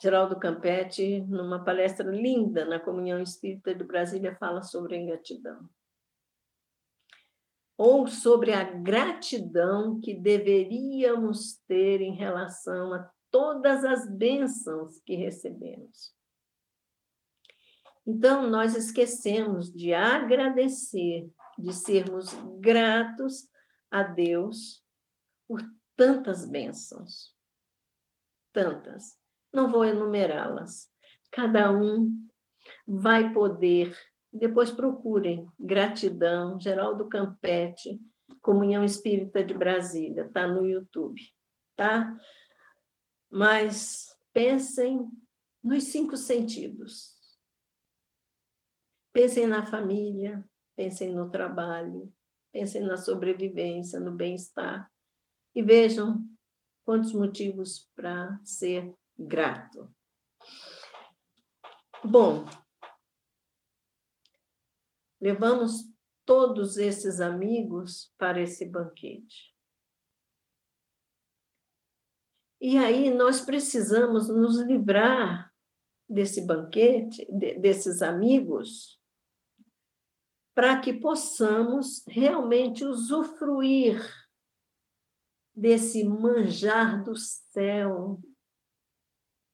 [0.00, 5.68] Geraldo Campetti, numa palestra linda na Comunhão Espírita de Brasília, fala sobre a ingratidão.
[7.76, 16.17] Ou sobre a gratidão que deveríamos ter em relação a todas as bênçãos que recebemos.
[18.10, 23.46] Então, nós esquecemos de agradecer, de sermos gratos
[23.90, 24.82] a Deus
[25.46, 25.60] por
[25.94, 27.36] tantas bênçãos.
[28.50, 29.14] Tantas.
[29.52, 30.90] Não vou enumerá-las.
[31.30, 32.26] Cada um
[32.86, 33.94] vai poder.
[34.32, 38.00] Depois procurem Gratidão, Geraldo Campete,
[38.40, 41.20] Comunhão Espírita de Brasília, está no YouTube,
[41.76, 42.18] tá?
[43.30, 45.06] Mas pensem
[45.62, 47.17] nos cinco sentidos.
[49.18, 52.14] Pensem na família, pensem no trabalho,
[52.52, 54.88] pensem na sobrevivência, no bem-estar
[55.52, 56.24] e vejam
[56.84, 59.92] quantos motivos para ser grato.
[62.04, 62.44] Bom,
[65.20, 65.92] levamos
[66.24, 69.52] todos esses amigos para esse banquete.
[72.60, 75.52] E aí nós precisamos nos livrar
[76.08, 77.26] desse banquete,
[77.60, 78.97] desses amigos,
[80.58, 84.02] para que possamos realmente usufruir
[85.54, 88.20] desse manjar do céu,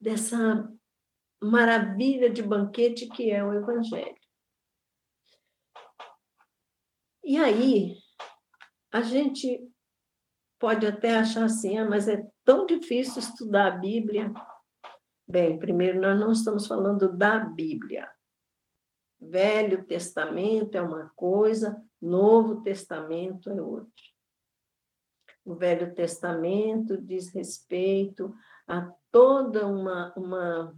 [0.01, 0.67] dessa
[1.39, 4.17] maravilha de banquete que é o Evangelho.
[7.23, 7.99] E aí,
[8.91, 9.63] a gente
[10.59, 14.33] pode até achar assim, ah, mas é tão difícil estudar a Bíblia.
[15.27, 18.11] Bem, primeiro, nós não estamos falando da Bíblia.
[19.19, 23.91] Velho Testamento é uma coisa, Novo Testamento é outra.
[25.43, 28.35] O Velho Testamento diz respeito
[28.67, 30.75] a toda uma, uma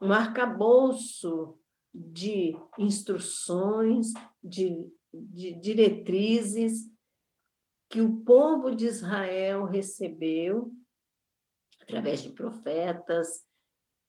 [0.00, 1.58] um arcabouço
[1.94, 6.90] de instruções, de, de diretrizes
[7.88, 10.72] que o povo de Israel recebeu
[11.80, 13.44] através de profetas,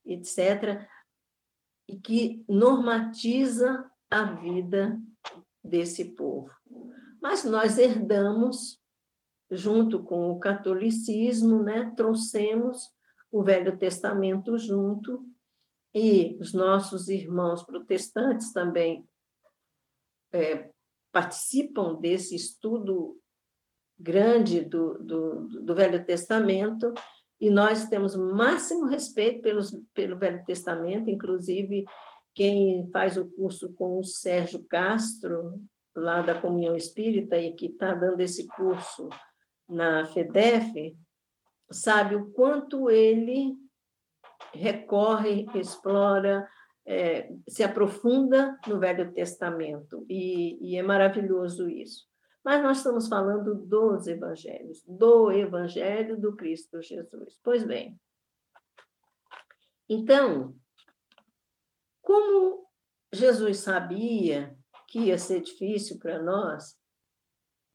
[0.05, 0.87] etc.,
[1.87, 4.99] e que normatiza a vida
[5.63, 6.51] desse povo.
[7.21, 8.79] Mas nós herdamos,
[9.49, 12.91] junto com o catolicismo, né, trouxemos
[13.31, 15.25] o Velho Testamento junto,
[15.93, 19.07] e os nossos irmãos protestantes também
[20.31, 20.71] é,
[21.11, 23.19] participam desse estudo
[23.97, 26.93] grande do, do, do Velho Testamento,
[27.43, 31.83] e nós temos máximo respeito pelos, pelo Velho Testamento, inclusive
[32.33, 35.61] quem faz o curso com o Sérgio Castro,
[35.93, 39.09] lá da Comunhão Espírita, e que está dando esse curso
[39.67, 40.95] na FEDEF,
[41.69, 43.57] sabe o quanto ele
[44.53, 46.47] recorre, explora,
[46.85, 52.07] é, se aprofunda no Velho Testamento, e, e é maravilhoso isso.
[52.43, 57.39] Mas nós estamos falando dos evangelhos, do evangelho do Cristo Jesus.
[57.41, 57.99] Pois bem,
[59.87, 60.55] então,
[62.01, 62.67] como
[63.13, 64.57] Jesus sabia
[64.87, 66.77] que ia ser difícil para nós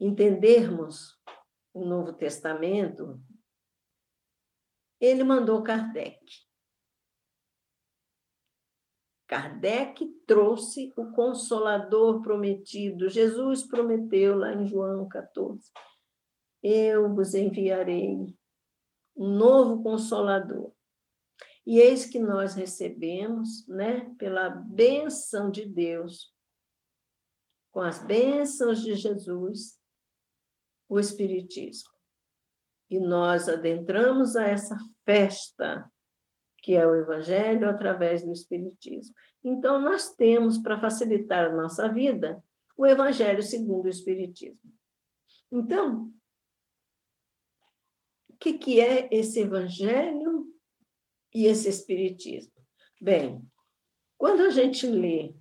[0.00, 1.18] entendermos
[1.72, 3.20] o Novo Testamento,
[5.00, 6.47] ele mandou Kardec.
[9.28, 13.10] Kardec trouxe o consolador prometido.
[13.10, 15.70] Jesus prometeu lá em João 14:
[16.62, 18.34] Eu vos enviarei
[19.14, 20.72] um novo consolador.
[21.66, 26.34] E eis que nós recebemos, né, pela benção de Deus,
[27.70, 29.78] com as bênçãos de Jesus,
[30.88, 31.92] o Espiritismo.
[32.88, 34.74] E nós adentramos a essa
[35.04, 35.86] festa
[36.68, 39.14] que é o Evangelho através do Espiritismo.
[39.42, 42.44] Então, nós temos, para facilitar a nossa vida,
[42.76, 44.70] o Evangelho segundo o Espiritismo.
[45.50, 46.12] Então,
[48.28, 50.44] o que, que é esse Evangelho
[51.34, 52.52] e esse Espiritismo?
[53.00, 53.42] Bem,
[54.18, 55.34] quando a gente lê,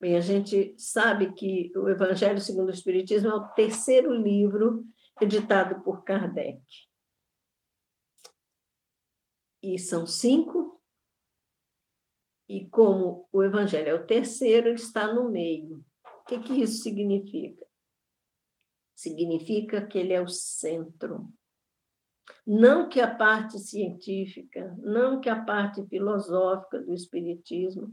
[0.00, 4.84] bem, a gente sabe que o Evangelho segundo o Espiritismo é o terceiro livro
[5.20, 6.62] editado por Kardec.
[9.62, 10.80] E são cinco,
[12.48, 15.84] e como o Evangelho é o terceiro, ele está no meio.
[16.04, 17.64] O que, que isso significa?
[18.96, 21.32] Significa que ele é o centro.
[22.44, 27.92] Não que a parte científica, não que a parte filosófica do Espiritismo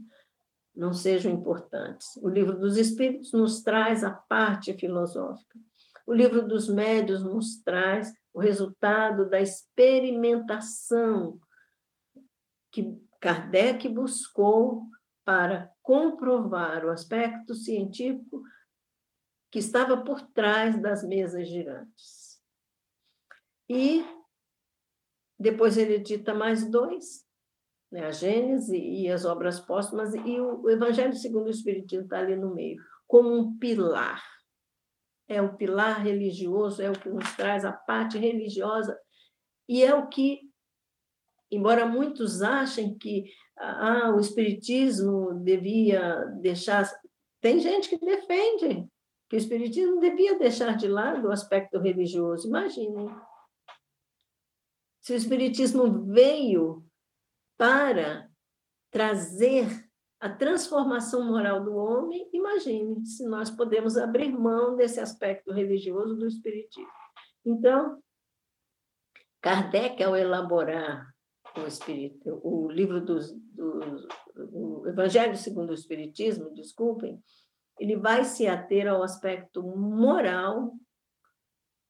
[0.74, 2.16] não sejam importantes.
[2.16, 5.56] O livro dos Espíritos nos traz a parte filosófica.
[6.04, 11.38] O livro dos Médios nos traz o resultado da experimentação
[12.78, 14.84] que Kardec buscou
[15.24, 18.42] para comprovar o aspecto científico
[19.50, 22.40] que estava por trás das mesas girantes.
[23.68, 24.04] E
[25.38, 27.26] depois ele edita mais dois,
[27.90, 32.36] né, a Gênese e as obras póstumas, e o Evangelho segundo o Espiritismo está ali
[32.36, 34.22] no meio, como um pilar.
[35.26, 38.98] É o pilar religioso, é o que nos traz a parte religiosa,
[39.68, 40.47] e é o que,
[41.50, 46.88] embora muitos achem que ah, o Espiritismo devia deixar.
[47.40, 48.86] Tem gente que defende
[49.28, 53.08] que o Espiritismo devia deixar de lado o aspecto religioso, imaginem
[55.08, 56.84] se o Espiritismo veio
[57.56, 58.30] para
[58.90, 59.66] trazer
[60.20, 66.26] a transformação moral do homem, imagine se nós podemos abrir mão desse aspecto religioso do
[66.26, 66.92] Espiritismo.
[67.42, 68.02] Então,
[69.40, 71.08] Kardec, ao elaborar
[71.56, 74.06] o, Espírito, o livro dos, dos,
[74.52, 77.22] o Evangelho segundo o Espiritismo, desculpem,
[77.78, 80.72] ele vai se ater ao aspecto moral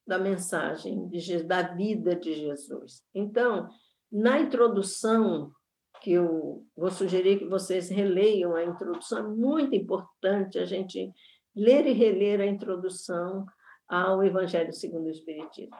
[0.06, 3.02] da mensagem de, da vida de Jesus.
[3.14, 3.68] Então,
[4.10, 5.52] na introdução,
[6.00, 11.10] que eu vou sugerir que vocês releiam a introdução, é muito importante a gente
[11.54, 13.44] ler e reler a introdução
[13.88, 15.76] ao Evangelho segundo o Espiritismo.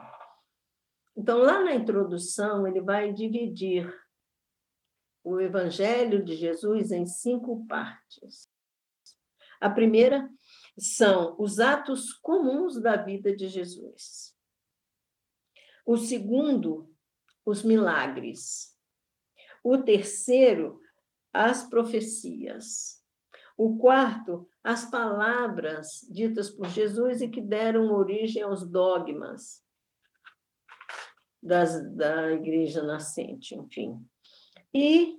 [1.19, 3.93] Então, lá na introdução, ele vai dividir
[5.25, 8.49] o Evangelho de Jesus em cinco partes.
[9.61, 10.31] A primeira
[10.79, 14.33] são os atos comuns da vida de Jesus.
[15.85, 16.89] O segundo,
[17.45, 18.79] os milagres.
[19.65, 20.81] O terceiro,
[21.33, 23.03] as profecias.
[23.57, 29.67] O quarto, as palavras ditas por Jesus e que deram origem aos dogmas
[31.43, 34.05] das, da igreja nascente, enfim.
[34.75, 35.19] E,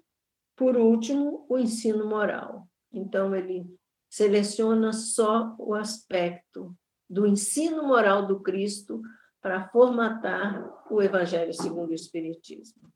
[0.55, 2.67] por último, o ensino moral.
[2.91, 3.65] Então, ele
[4.09, 6.75] seleciona só o aspecto
[7.09, 9.01] do ensino moral do Cristo
[9.41, 12.91] para formatar o Evangelho segundo o Espiritismo.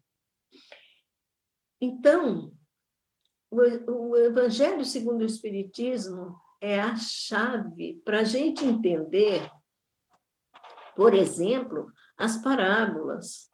[1.79, 2.51] Então,
[3.49, 9.49] o Evangelho segundo o Espiritismo é a chave para a gente entender,
[10.95, 13.49] por exemplo, as parábolas,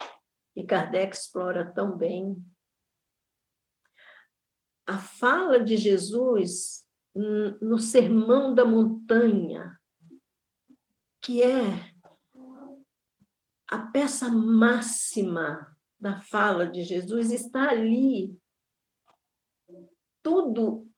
[0.53, 2.36] que Kardec explora tão bem.
[4.86, 6.86] A fala de Jesus
[7.16, 9.80] no Sermão da Montanha,
[11.22, 11.93] que é
[13.68, 18.39] a peça máxima da fala de Jesus, está ali
[20.24, 20.89] tudo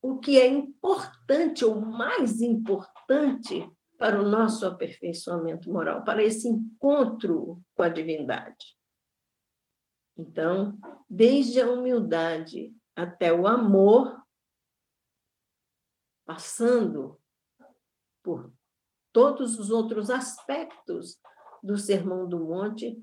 [0.00, 7.62] o que é importante ou mais importante para o nosso aperfeiçoamento moral, para esse encontro
[7.74, 8.76] com a divindade.
[10.16, 10.78] Então,
[11.08, 14.22] desde a humildade até o amor,
[16.24, 17.20] passando
[18.22, 18.52] por
[19.12, 21.20] todos os outros aspectos
[21.62, 23.00] do Sermão do Monte,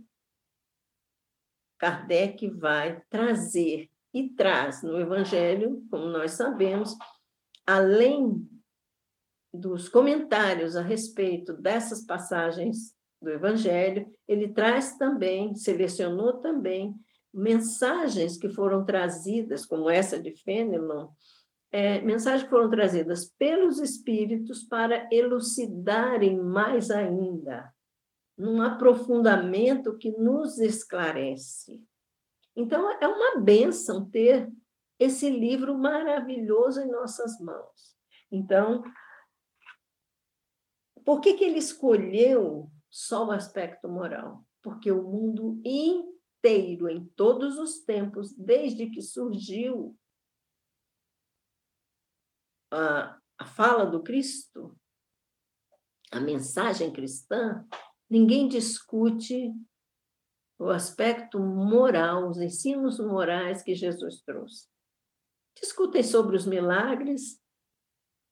[1.77, 6.95] Kardec vai trazer e traz no Evangelho, como nós sabemos,
[7.65, 8.47] além
[9.53, 16.95] dos comentários a respeito dessas passagens do Evangelho, ele traz também, selecionou também
[17.33, 21.09] mensagens que foram trazidas, como essa de Fenelon,
[21.71, 27.73] é, mensagens que foram trazidas pelos espíritos para elucidarem mais ainda,
[28.37, 31.81] num aprofundamento que nos esclarece.
[32.55, 34.51] Então, é uma benção ter
[34.99, 37.95] esse livro maravilhoso em nossas mãos.
[38.29, 38.83] Então,
[41.05, 44.45] por que, que ele escolheu só o aspecto moral?
[44.61, 49.97] Porque o mundo inteiro, em todos os tempos, desde que surgiu
[52.71, 54.77] a, a fala do Cristo,
[56.11, 57.65] a mensagem cristã,
[58.09, 59.53] ninguém discute
[60.59, 64.67] o aspecto moral, os ensinos morais que Jesus trouxe.
[65.59, 67.40] Discutem sobre os milagres.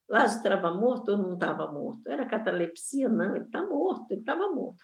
[0.09, 2.07] Lázaro estava morto ou não estava morto?
[2.07, 3.07] Era catalepsia?
[3.07, 4.83] Não, ele está morto, ele estava morto.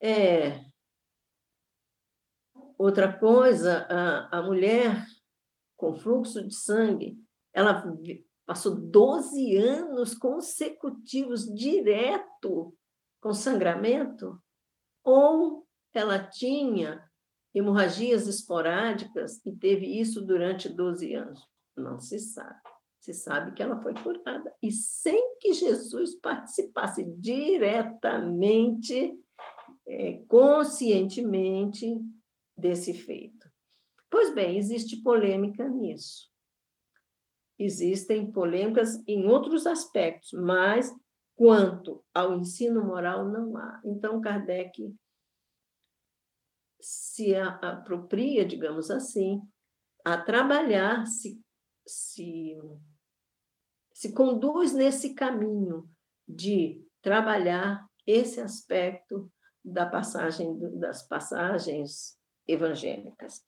[0.00, 0.64] É...
[2.78, 5.04] Outra coisa, a, a mulher
[5.76, 7.18] com fluxo de sangue,
[7.52, 7.84] ela
[8.46, 12.74] passou 12 anos consecutivos direto
[13.20, 14.42] com sangramento,
[15.02, 17.08] ou ela tinha
[17.54, 21.46] hemorragias esporádicas e teve isso durante 12 anos.
[21.76, 22.73] Não se sabe.
[23.04, 24.50] Se sabe que ela foi curada.
[24.62, 29.14] E sem que Jesus participasse diretamente,
[29.86, 32.00] é, conscientemente,
[32.56, 33.46] desse feito.
[34.08, 36.32] Pois bem, existe polêmica nisso.
[37.58, 40.90] Existem polêmicas em outros aspectos, mas
[41.36, 43.82] quanto ao ensino moral, não há.
[43.84, 44.96] Então, Kardec
[46.80, 49.42] se apropria, digamos assim,
[50.02, 51.38] a trabalhar, se,
[51.86, 52.56] se,
[54.04, 55.88] se conduz nesse caminho
[56.28, 59.32] de trabalhar esse aspecto
[59.64, 63.42] da passagem das passagens evangélicas.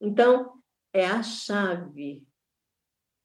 [0.00, 0.62] Então,
[0.94, 2.26] é a chave.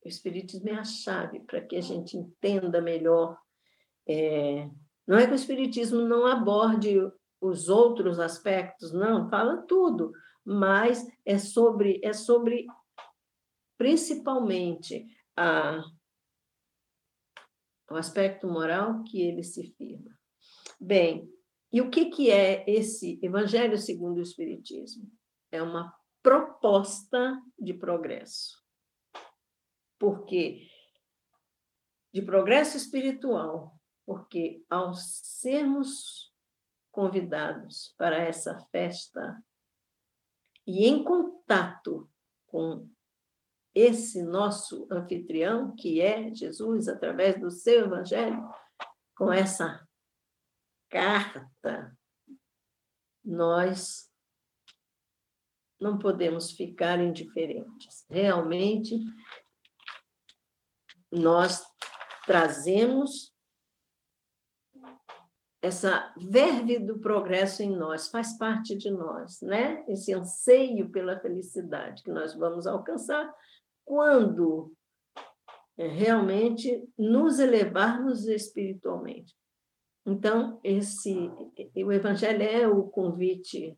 [0.04, 3.40] O Espiritismo é a chave para que a gente entenda melhor.
[4.06, 4.70] É,
[5.08, 7.00] não é que o Espiritismo não aborde
[7.40, 10.12] os outros aspectos, não, fala tudo,
[10.44, 12.68] mas é sobre, é sobre
[13.78, 15.08] principalmente
[15.38, 15.82] a,
[17.94, 20.12] o aspecto moral que ele se firma.
[20.80, 21.32] Bem,
[21.72, 25.10] e o que, que é esse Evangelho segundo o Espiritismo?
[25.52, 28.62] É uma proposta de progresso.
[30.00, 30.68] Porque
[32.12, 36.32] de progresso espiritual, porque ao sermos
[36.92, 39.44] convidados para essa festa
[40.66, 42.10] e em contato
[42.46, 42.88] com
[43.76, 48.48] esse nosso anfitrião, que é Jesus, através do seu evangelho,
[49.16, 49.88] com essa
[50.90, 51.98] carta,
[53.24, 54.12] nós
[55.80, 58.06] não podemos ficar indiferentes.
[58.10, 59.00] Realmente,
[61.12, 61.64] nós
[62.26, 63.34] trazemos
[65.62, 69.84] essa verve do progresso em nós, faz parte de nós, né?
[69.88, 73.34] Esse anseio pela felicidade que nós vamos alcançar
[73.86, 74.74] quando
[75.78, 79.36] é, realmente nos elevarmos espiritualmente.
[80.06, 81.30] Então, esse
[81.76, 83.78] o evangelho é o convite,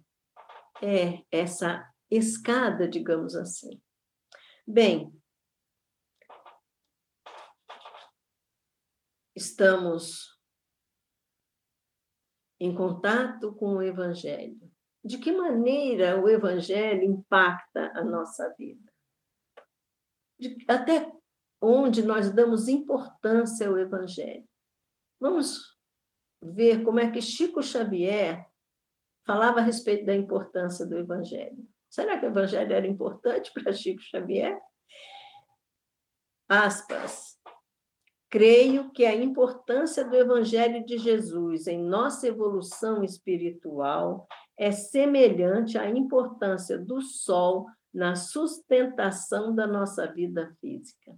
[0.81, 3.81] é essa escada, digamos assim.
[4.67, 5.13] Bem,
[9.35, 10.35] estamos
[12.59, 14.59] em contato com o Evangelho.
[15.03, 18.91] De que maneira o Evangelho impacta a nossa vida?
[20.39, 21.11] De, até
[21.61, 24.47] onde nós damos importância ao Evangelho?
[25.19, 25.75] Vamos
[26.41, 28.45] ver como é que Chico Xavier
[29.25, 31.67] falava a respeito da importância do Evangelho.
[31.89, 34.59] Será que o Evangelho era importante para Chico Xavier?
[36.47, 37.35] Aspas.
[38.29, 44.27] Creio que a importância do Evangelho de Jesus em nossa evolução espiritual
[44.57, 47.65] é semelhante à importância do sol
[47.95, 51.17] na sustentação da nossa vida física.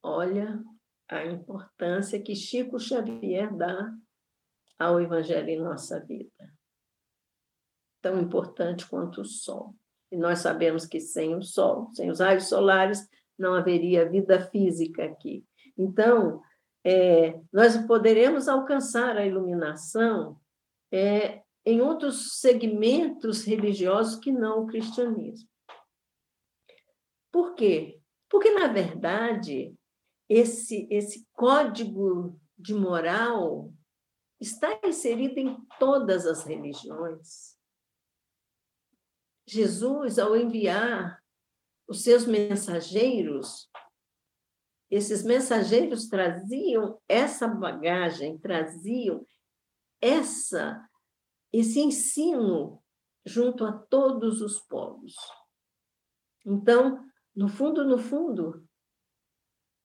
[0.00, 0.62] Olha
[1.08, 3.92] a importância que Chico Xavier dá
[4.78, 6.54] ao Evangelho em nossa vida.
[8.00, 9.74] Tão importante quanto o sol.
[10.12, 15.06] E nós sabemos que sem o sol, sem os raios solares, não haveria vida física
[15.06, 15.44] aqui.
[15.76, 16.40] Então,
[16.84, 20.40] é, nós poderemos alcançar a iluminação
[20.92, 25.48] é, em outros segmentos religiosos que não o cristianismo.
[27.30, 28.00] Por quê?
[28.28, 29.74] Porque, na verdade,
[30.28, 33.72] esse, esse código de moral
[34.40, 37.58] está inserido em todas as religiões.
[39.46, 41.22] Jesus, ao enviar
[41.88, 43.68] os seus mensageiros,
[44.90, 49.26] esses mensageiros traziam essa bagagem, traziam
[50.00, 50.88] essa
[51.52, 52.82] esse ensino
[53.24, 55.14] junto a todos os povos.
[56.44, 58.66] Então, no fundo, no fundo,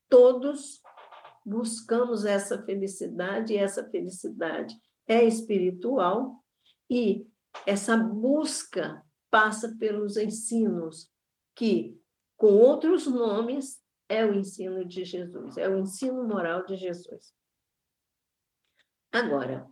[0.10, 0.82] todos
[1.46, 4.76] buscamos essa felicidade, e essa felicidade
[5.08, 6.44] é espiritual,
[6.90, 7.28] e
[7.66, 11.12] essa busca passa pelos ensinos
[11.56, 12.00] que,
[12.38, 17.34] com outros nomes, é o ensino de Jesus, é o ensino moral de Jesus.
[19.12, 19.68] Agora,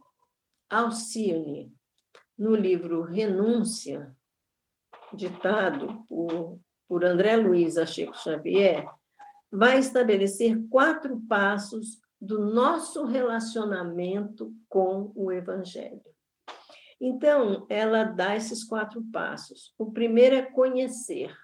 [0.70, 1.76] Alcione,
[2.38, 4.16] no livro Renúncia,
[5.14, 8.86] ditado por, por André Luiz a Chico Xavier,
[9.52, 16.02] vai estabelecer quatro passos do nosso relacionamento com o Evangelho.
[17.00, 19.74] Então, ela dá esses quatro passos.
[19.78, 21.36] O primeiro é conhecer,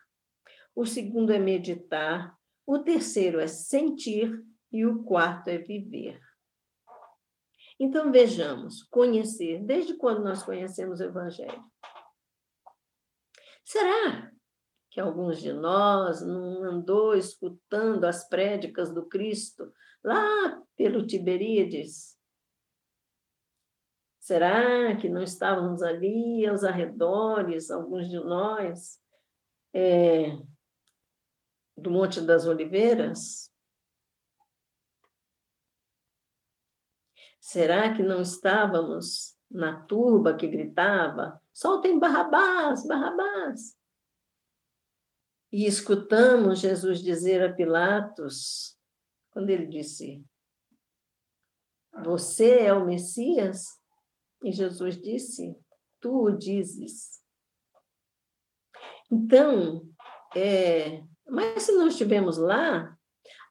[0.74, 2.34] o segundo é meditar,
[2.66, 6.20] o terceiro é sentir e o quarto é viver.
[7.80, 9.64] Então, vejamos, conhecer.
[9.64, 11.64] Desde quando nós conhecemos o Evangelho?
[13.64, 14.32] Será
[14.92, 19.72] que alguns de nós não andou escutando as prédicas do Cristo
[20.04, 22.18] lá pelo Tiberíades?
[24.20, 29.00] Será que não estávamos ali aos arredores, alguns de nós,
[29.74, 30.38] é,
[31.78, 33.49] do Monte das Oliveiras?
[37.52, 43.76] Será que não estávamos na turba que gritava: soltem Barrabás, Barrabás?
[45.52, 48.78] E escutamos Jesus dizer a Pilatos,
[49.32, 50.24] quando ele disse:
[52.04, 53.66] Você é o Messias?
[54.44, 55.60] E Jesus disse:
[56.00, 57.20] Tu o dizes.
[59.12, 59.90] Então,
[60.36, 62.96] é, mas se não estivemos lá,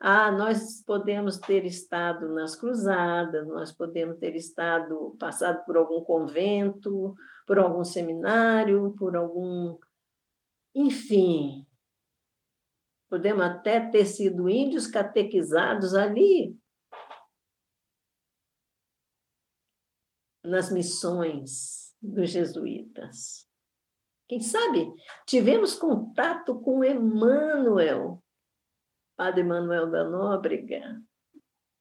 [0.00, 7.14] ah, nós podemos ter estado nas cruzadas, nós podemos ter estado, passado por algum convento,
[7.46, 9.76] por algum seminário, por algum.
[10.74, 11.66] Enfim,
[13.08, 16.56] podemos até ter sido índios catequizados ali,
[20.44, 23.48] nas missões dos jesuítas.
[24.28, 24.92] Quem sabe
[25.26, 28.22] tivemos contato com Emmanuel,
[29.18, 31.02] Padre Manuel da Nóbrega.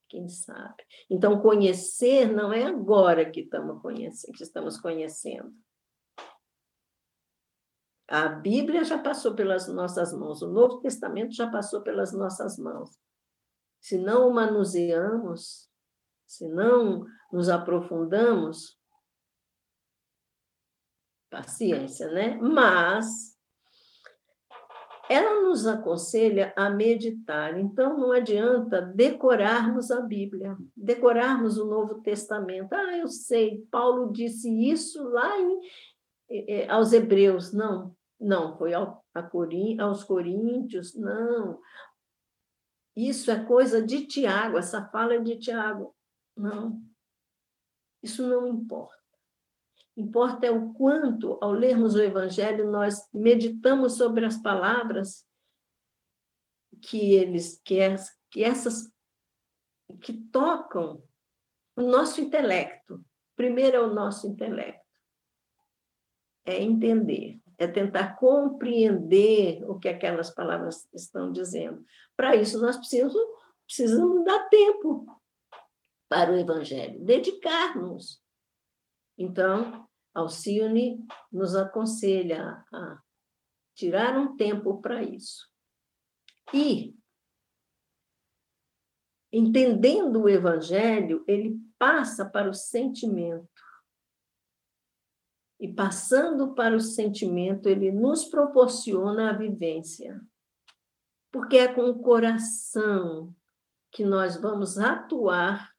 [0.08, 0.84] Quem sabe?
[1.08, 5.54] Então, conhecer não é agora que estamos conhecendo, que estamos conhecendo.
[8.08, 12.98] A Bíblia já passou pelas nossas mãos, o Novo Testamento já passou pelas nossas mãos.
[13.80, 15.70] Se não o manuseamos,
[16.26, 18.76] se não nos aprofundamos,
[21.30, 22.36] paciência, né?
[22.38, 23.37] Mas
[25.08, 27.58] ela nos aconselha a meditar.
[27.58, 32.72] Então, não adianta decorarmos a Bíblia, decorarmos o Novo Testamento.
[32.72, 37.52] Ah, eu sei, Paulo disse isso lá em, aos Hebreus.
[37.52, 39.04] Não, não, foi ao,
[39.80, 41.58] aos Coríntios, não.
[42.96, 45.94] Isso é coisa de Tiago, essa fala é de Tiago.
[46.36, 46.82] Não,
[48.02, 48.97] isso não importa.
[49.98, 55.26] Importa é o quanto, ao lermos o Evangelho, nós meditamos sobre as palavras
[56.80, 57.80] que eles, que,
[58.30, 58.92] que essas,
[60.00, 61.02] que tocam
[61.74, 63.04] o nosso intelecto.
[63.34, 64.86] Primeiro é o nosso intelecto.
[66.46, 71.84] É entender, é tentar compreender o que aquelas palavras estão dizendo.
[72.16, 73.16] Para isso, nós precisamos,
[73.66, 75.20] precisamos dar tempo
[76.08, 78.22] para o Evangelho, dedicar-nos.
[79.18, 79.87] Então,
[80.18, 83.02] Alcione nos aconselha a
[83.74, 85.48] tirar um tempo para isso.
[86.52, 86.96] E,
[89.32, 93.48] entendendo o Evangelho, ele passa para o sentimento.
[95.60, 100.20] E passando para o sentimento, ele nos proporciona a vivência.
[101.30, 103.34] Porque é com o coração
[103.92, 105.72] que nós vamos atuar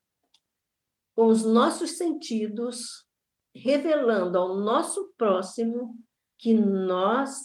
[1.15, 3.08] com os nossos sentidos
[3.53, 5.95] revelando ao nosso próximo
[6.37, 7.37] que nós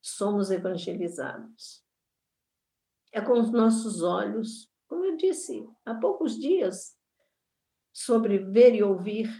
[0.00, 1.84] somos evangelizados.
[3.12, 6.96] É com os nossos olhos, como eu disse há poucos dias,
[7.92, 9.30] sobre ver e ouvir.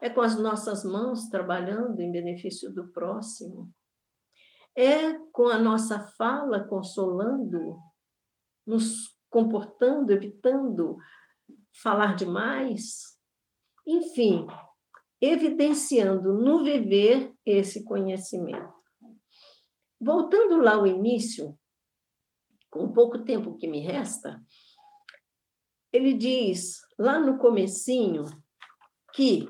[0.00, 3.72] É com as nossas mãos trabalhando em benefício do próximo.
[4.76, 7.78] É com a nossa fala consolando,
[8.66, 10.98] nos comportando, evitando
[11.82, 13.18] falar demais.
[13.86, 14.46] Enfim,
[15.22, 18.74] evidenciando no viver esse conhecimento.
[20.00, 21.56] Voltando lá ao início,
[22.68, 24.44] com o pouco tempo que me resta,
[25.92, 28.24] ele diz lá no comecinho
[29.14, 29.46] que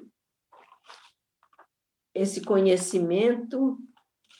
[2.14, 3.78] esse conhecimento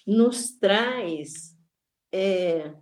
[0.07, 1.57] nos traz
[2.12, 2.74] é,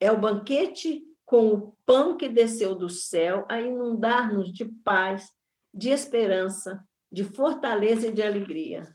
[0.00, 5.30] é o banquete com o pão que desceu do céu a inundar-nos de paz,
[5.72, 8.94] de esperança, de fortaleza e de alegria.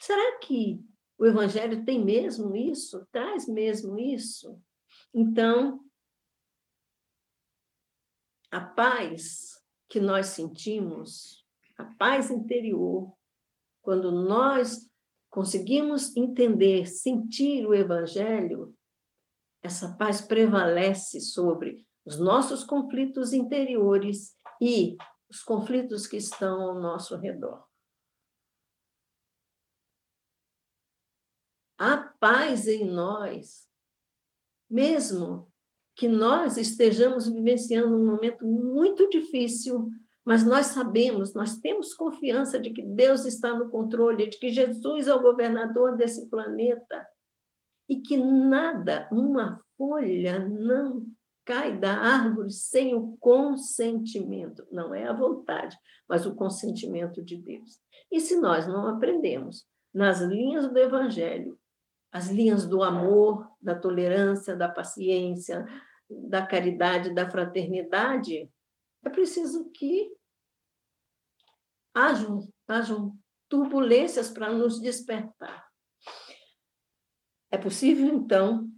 [0.00, 0.84] Será que
[1.18, 3.06] o Evangelho tem mesmo isso?
[3.10, 4.60] Traz mesmo isso?
[5.14, 5.80] Então,
[8.50, 11.44] a paz que nós sentimos,
[11.76, 13.12] a paz interior,
[13.82, 14.90] quando nós
[15.30, 18.74] conseguimos entender, sentir o Evangelho,
[19.62, 24.96] essa paz prevalece sobre os nossos conflitos interiores e
[25.28, 27.66] os conflitos que estão ao nosso redor.
[31.78, 33.68] Há paz em nós,
[34.70, 35.52] mesmo
[35.94, 39.90] que nós estejamos vivenciando um momento muito difícil,
[40.24, 45.06] mas nós sabemos, nós temos confiança de que Deus está no controle, de que Jesus
[45.06, 47.06] é o governador desse planeta
[47.88, 51.06] e que nada, uma folha não
[51.46, 55.78] cai da árvore sem o consentimento, não é a vontade,
[56.08, 57.80] mas o consentimento de Deus.
[58.10, 61.58] E se nós não aprendemos nas linhas do evangelho,
[62.12, 65.64] as linhas do amor, da tolerância, da paciência,
[66.10, 68.50] da caridade, da fraternidade,
[69.04, 70.10] é preciso que
[71.94, 73.16] hajam, hajam
[73.48, 75.64] turbulências para nos despertar.
[77.50, 78.68] É possível, então,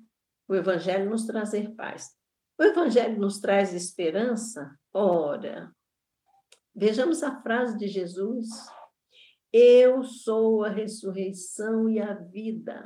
[0.46, 2.17] o Evangelho nos trazer paz.
[2.59, 4.76] O Evangelho nos traz esperança?
[4.92, 5.72] Ora,
[6.74, 8.48] vejamos a frase de Jesus:
[9.52, 12.82] Eu sou a ressurreição e a vida.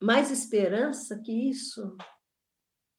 [0.00, 1.96] Mais esperança que isso?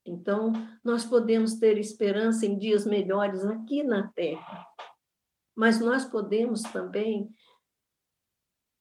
[0.06, 0.52] Então,
[0.84, 4.68] nós podemos ter esperança em dias melhores aqui na Terra,
[5.56, 7.34] mas nós podemos também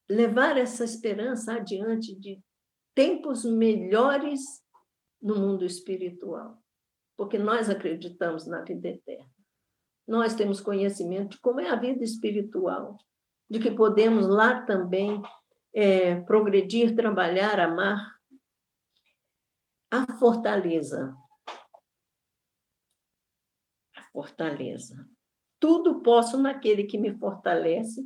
[0.09, 2.43] levar essa esperança adiante de
[2.95, 4.66] tempos melhores
[5.21, 6.63] no mundo espiritual,
[7.17, 9.31] porque nós acreditamos na vida eterna.
[10.07, 12.97] Nós temos conhecimento de como é a vida espiritual,
[13.51, 15.21] de que podemos lá também
[15.75, 18.15] é, progredir, trabalhar, amar.
[19.91, 21.17] A fortaleza.
[23.97, 25.09] A fortaleza.
[25.59, 28.05] Tudo posso naquele que me fortalece,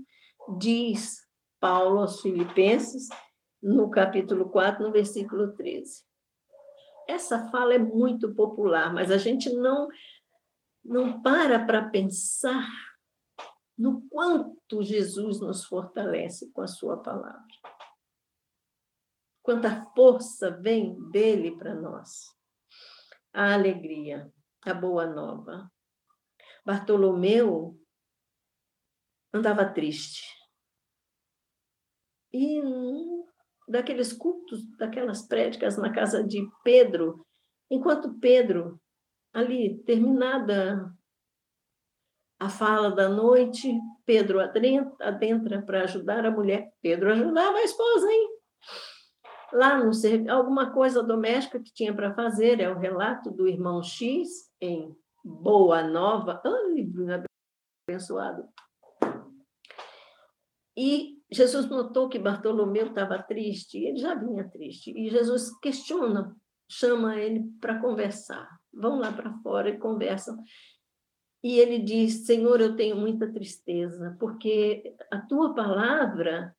[0.58, 1.26] diz
[1.58, 3.08] Paulo aos Filipenses,
[3.62, 6.09] no capítulo 4, no versículo 13
[7.10, 9.88] essa fala é muito popular, mas a gente não
[10.82, 12.66] não para para pensar
[13.76, 17.46] no quanto Jesus nos fortalece com a sua palavra.
[19.42, 22.34] Quanta força vem dele para nós.
[23.32, 24.32] A alegria,
[24.62, 25.70] a boa nova.
[26.64, 27.78] Bartolomeu
[29.32, 30.24] andava triste.
[32.32, 32.60] E
[33.70, 37.24] daqueles cultos, daquelas prédicas na casa de Pedro,
[37.70, 38.80] enquanto Pedro,
[39.32, 40.92] ali, terminada
[42.38, 46.72] a fala da noite, Pedro adentra para ajudar a mulher.
[46.82, 48.28] Pedro ajudava a esposa, hein?
[49.52, 49.90] Lá no
[50.30, 55.82] alguma coisa doméstica que tinha para fazer, é o relato do irmão X em Boa
[55.82, 56.40] Nova.
[56.44, 56.88] Ai,
[57.88, 58.48] abençoado.
[60.76, 66.36] E Jesus notou que Bartolomeu estava triste, ele já vinha triste, e Jesus questiona,
[66.68, 68.48] chama ele para conversar.
[68.72, 70.42] Vão lá para fora e conversam.
[71.42, 76.54] E ele diz: Senhor, eu tenho muita tristeza, porque a tua palavra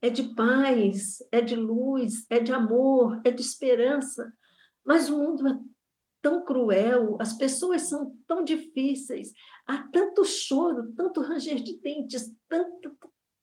[0.00, 4.32] é de paz, é de luz, é de amor, é de esperança,
[4.84, 5.58] mas o mundo é
[6.22, 9.32] tão cruel, as pessoas são tão difíceis,
[9.66, 12.96] há tanto choro, tanto ranger de dentes, tanto,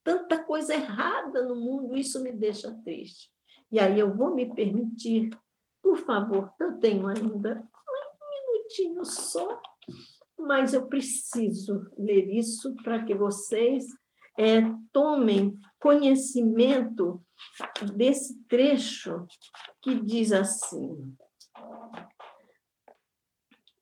[0.05, 3.27] tanta coisa errada no mundo, isso me deixa triste.
[3.71, 5.35] E aí eu vou me permitir,
[5.81, 9.59] por favor, eu tenho ainda um minutinho só,
[10.37, 13.87] mas eu preciso ler isso para que vocês
[14.37, 14.61] é,
[14.93, 17.19] tomem conhecimento
[17.95, 19.25] desse trecho
[19.81, 21.15] que diz assim: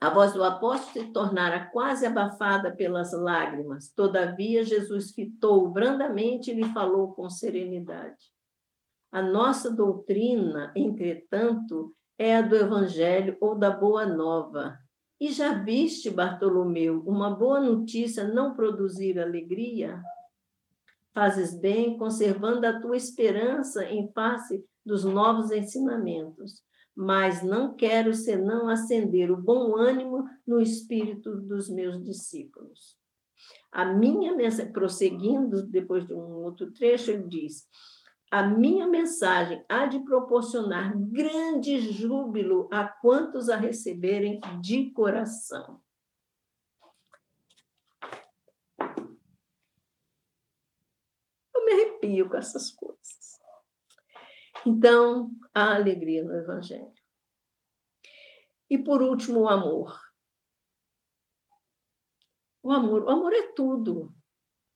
[0.04, 3.88] a voz do apóstolo se tornara quase abafada pelas lágrimas.
[3.88, 8.18] Todavia, Jesus fitou brandamente e lhe falou com serenidade.
[9.10, 14.78] A nossa doutrina, entretanto, é a do Evangelho ou da Boa Nova.
[15.22, 20.04] E já viste, Bartolomeu, uma boa notícia não produzir alegria?
[21.14, 26.62] Fazes bem, conservando a tua esperança em face dos novos ensinamentos
[26.96, 32.98] mas não quero senão acender o bom ânimo no espírito dos meus discípulos.
[33.72, 37.68] A minha mensagem, prosseguindo depois de um outro trecho, ele diz:
[38.34, 45.80] a minha mensagem há de proporcionar grande júbilo a quantos a receberem de coração.
[51.54, 53.33] Eu me arrepio com essas coisas.
[54.66, 56.94] Então, há alegria no Evangelho.
[58.70, 60.00] E por último, o amor.
[62.64, 64.14] O amor, o amor é tudo.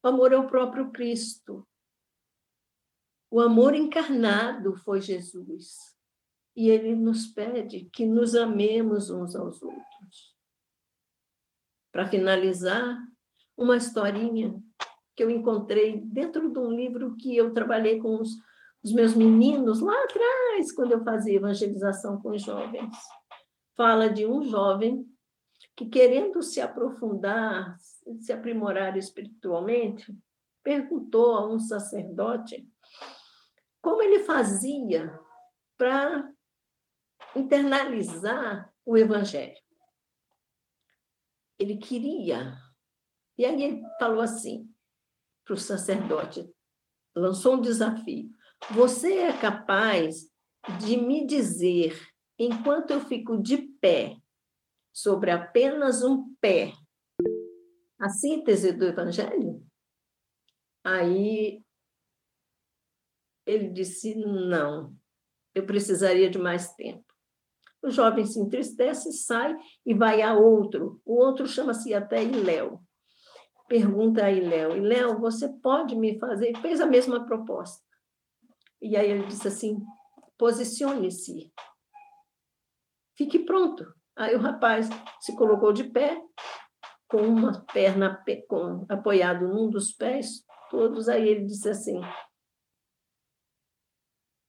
[0.04, 1.68] O amor é o próprio Cristo.
[3.32, 5.96] O amor encarnado foi Jesus.
[6.56, 10.36] E ele nos pede que nos amemos uns aos outros.
[11.92, 12.98] Para finalizar,
[13.58, 14.54] uma historinha
[15.16, 18.30] que eu encontrei dentro de um livro que eu trabalhei com os,
[18.84, 22.94] os meus meninos lá atrás, quando eu fazia evangelização com os jovens.
[23.76, 25.06] Fala de um jovem
[25.76, 27.78] que, querendo se aprofundar,
[28.20, 30.18] se aprimorar espiritualmente,
[30.64, 32.68] perguntou a um sacerdote
[33.82, 35.18] como ele fazia
[35.78, 36.30] para
[37.36, 39.58] internalizar o evangelho.
[41.60, 42.58] Ele queria.
[43.38, 44.70] E aí ele falou assim
[45.46, 46.54] para o sacerdote,
[47.16, 48.30] lançou um desafio.
[48.72, 50.30] Você é capaz
[50.80, 51.98] de me dizer,
[52.38, 54.18] enquanto eu fico de pé,
[54.94, 56.74] sobre apenas um pé,
[58.00, 59.66] a síntese do evangelho?
[60.84, 61.62] Aí
[63.46, 64.94] ele disse: não,
[65.56, 67.06] eu precisaria de mais tempo.
[67.82, 69.56] O jovem se entristece, sai
[69.86, 71.02] e vai a outro.
[71.06, 72.82] O outro chama-se até Iléu.
[73.68, 76.56] Pergunta a Iléu: Iléu, você pode me fazer?
[76.58, 77.87] Fez a mesma proposta.
[78.82, 79.84] E aí ele disse assim:
[80.38, 81.52] posicione-se.
[83.16, 83.86] Fique pronto.
[84.16, 84.88] Aí o rapaz
[85.20, 86.22] se colocou de pé,
[87.08, 91.08] com uma perna com, apoiado num dos pés, todos.
[91.10, 92.02] Aí ele disse assim: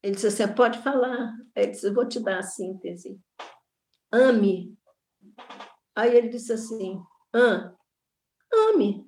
[0.01, 1.33] ele disse assim: pode falar.
[1.55, 3.19] Aí ele disse: vou te dar a síntese.
[4.11, 4.77] Ame.
[5.95, 7.01] Aí ele disse assim:
[7.33, 7.75] ah,
[8.53, 9.07] ame.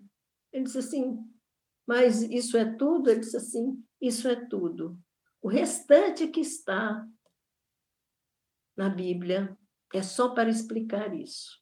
[0.52, 1.18] Ele disse assim:
[1.88, 3.10] mas isso é tudo?
[3.10, 4.98] Ele disse assim: isso é tudo.
[5.42, 7.06] O restante que está
[8.78, 9.58] na Bíblia
[9.94, 11.60] é só para explicar isso.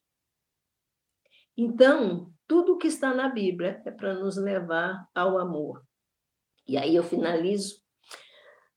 [1.57, 5.83] Então, tudo que está na Bíblia é para nos levar ao amor.
[6.67, 7.81] E aí eu finalizo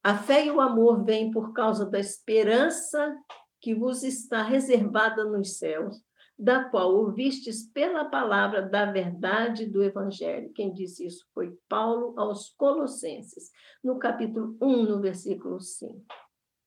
[0.04, 3.16] a fé e o amor vêm por causa da esperança
[3.60, 5.96] que vos está reservada nos céus,
[6.42, 10.52] da qual ouvistes pela palavra da verdade do Evangelho.
[10.52, 13.48] Quem disse isso foi Paulo aos Colossenses,
[13.82, 16.04] no capítulo 1, no versículo 5.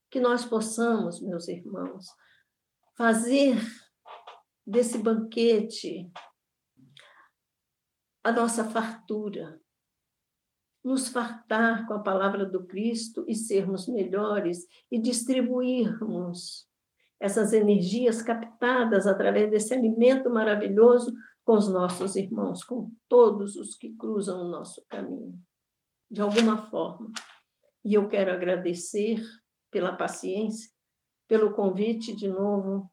[0.09, 2.05] Que nós possamos, meus irmãos,
[2.95, 3.57] fazer
[4.65, 6.09] desse banquete
[8.23, 9.59] a nossa fartura,
[10.81, 16.65] nos fartar com a palavra do Cristo e sermos melhores e distribuirmos
[17.19, 21.13] essas energias captadas através desse alimento maravilhoso
[21.43, 25.39] com os nossos irmãos, com todos os que cruzam o nosso caminho,
[26.09, 27.11] de alguma forma.
[27.83, 29.21] E eu quero agradecer
[29.71, 30.71] pela paciência,
[31.27, 32.91] pelo convite de novo,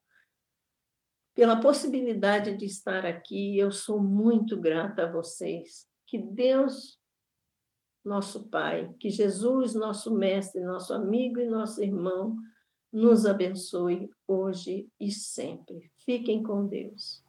[1.34, 3.58] pela possibilidade de estar aqui.
[3.58, 5.86] Eu sou muito grata a vocês.
[6.06, 7.00] Que Deus
[8.04, 12.36] nosso Pai, que Jesus, nosso Mestre, nosso amigo e nosso irmão,
[12.92, 15.90] nos abençoe hoje e sempre.
[16.04, 17.22] Fiquem com Deus.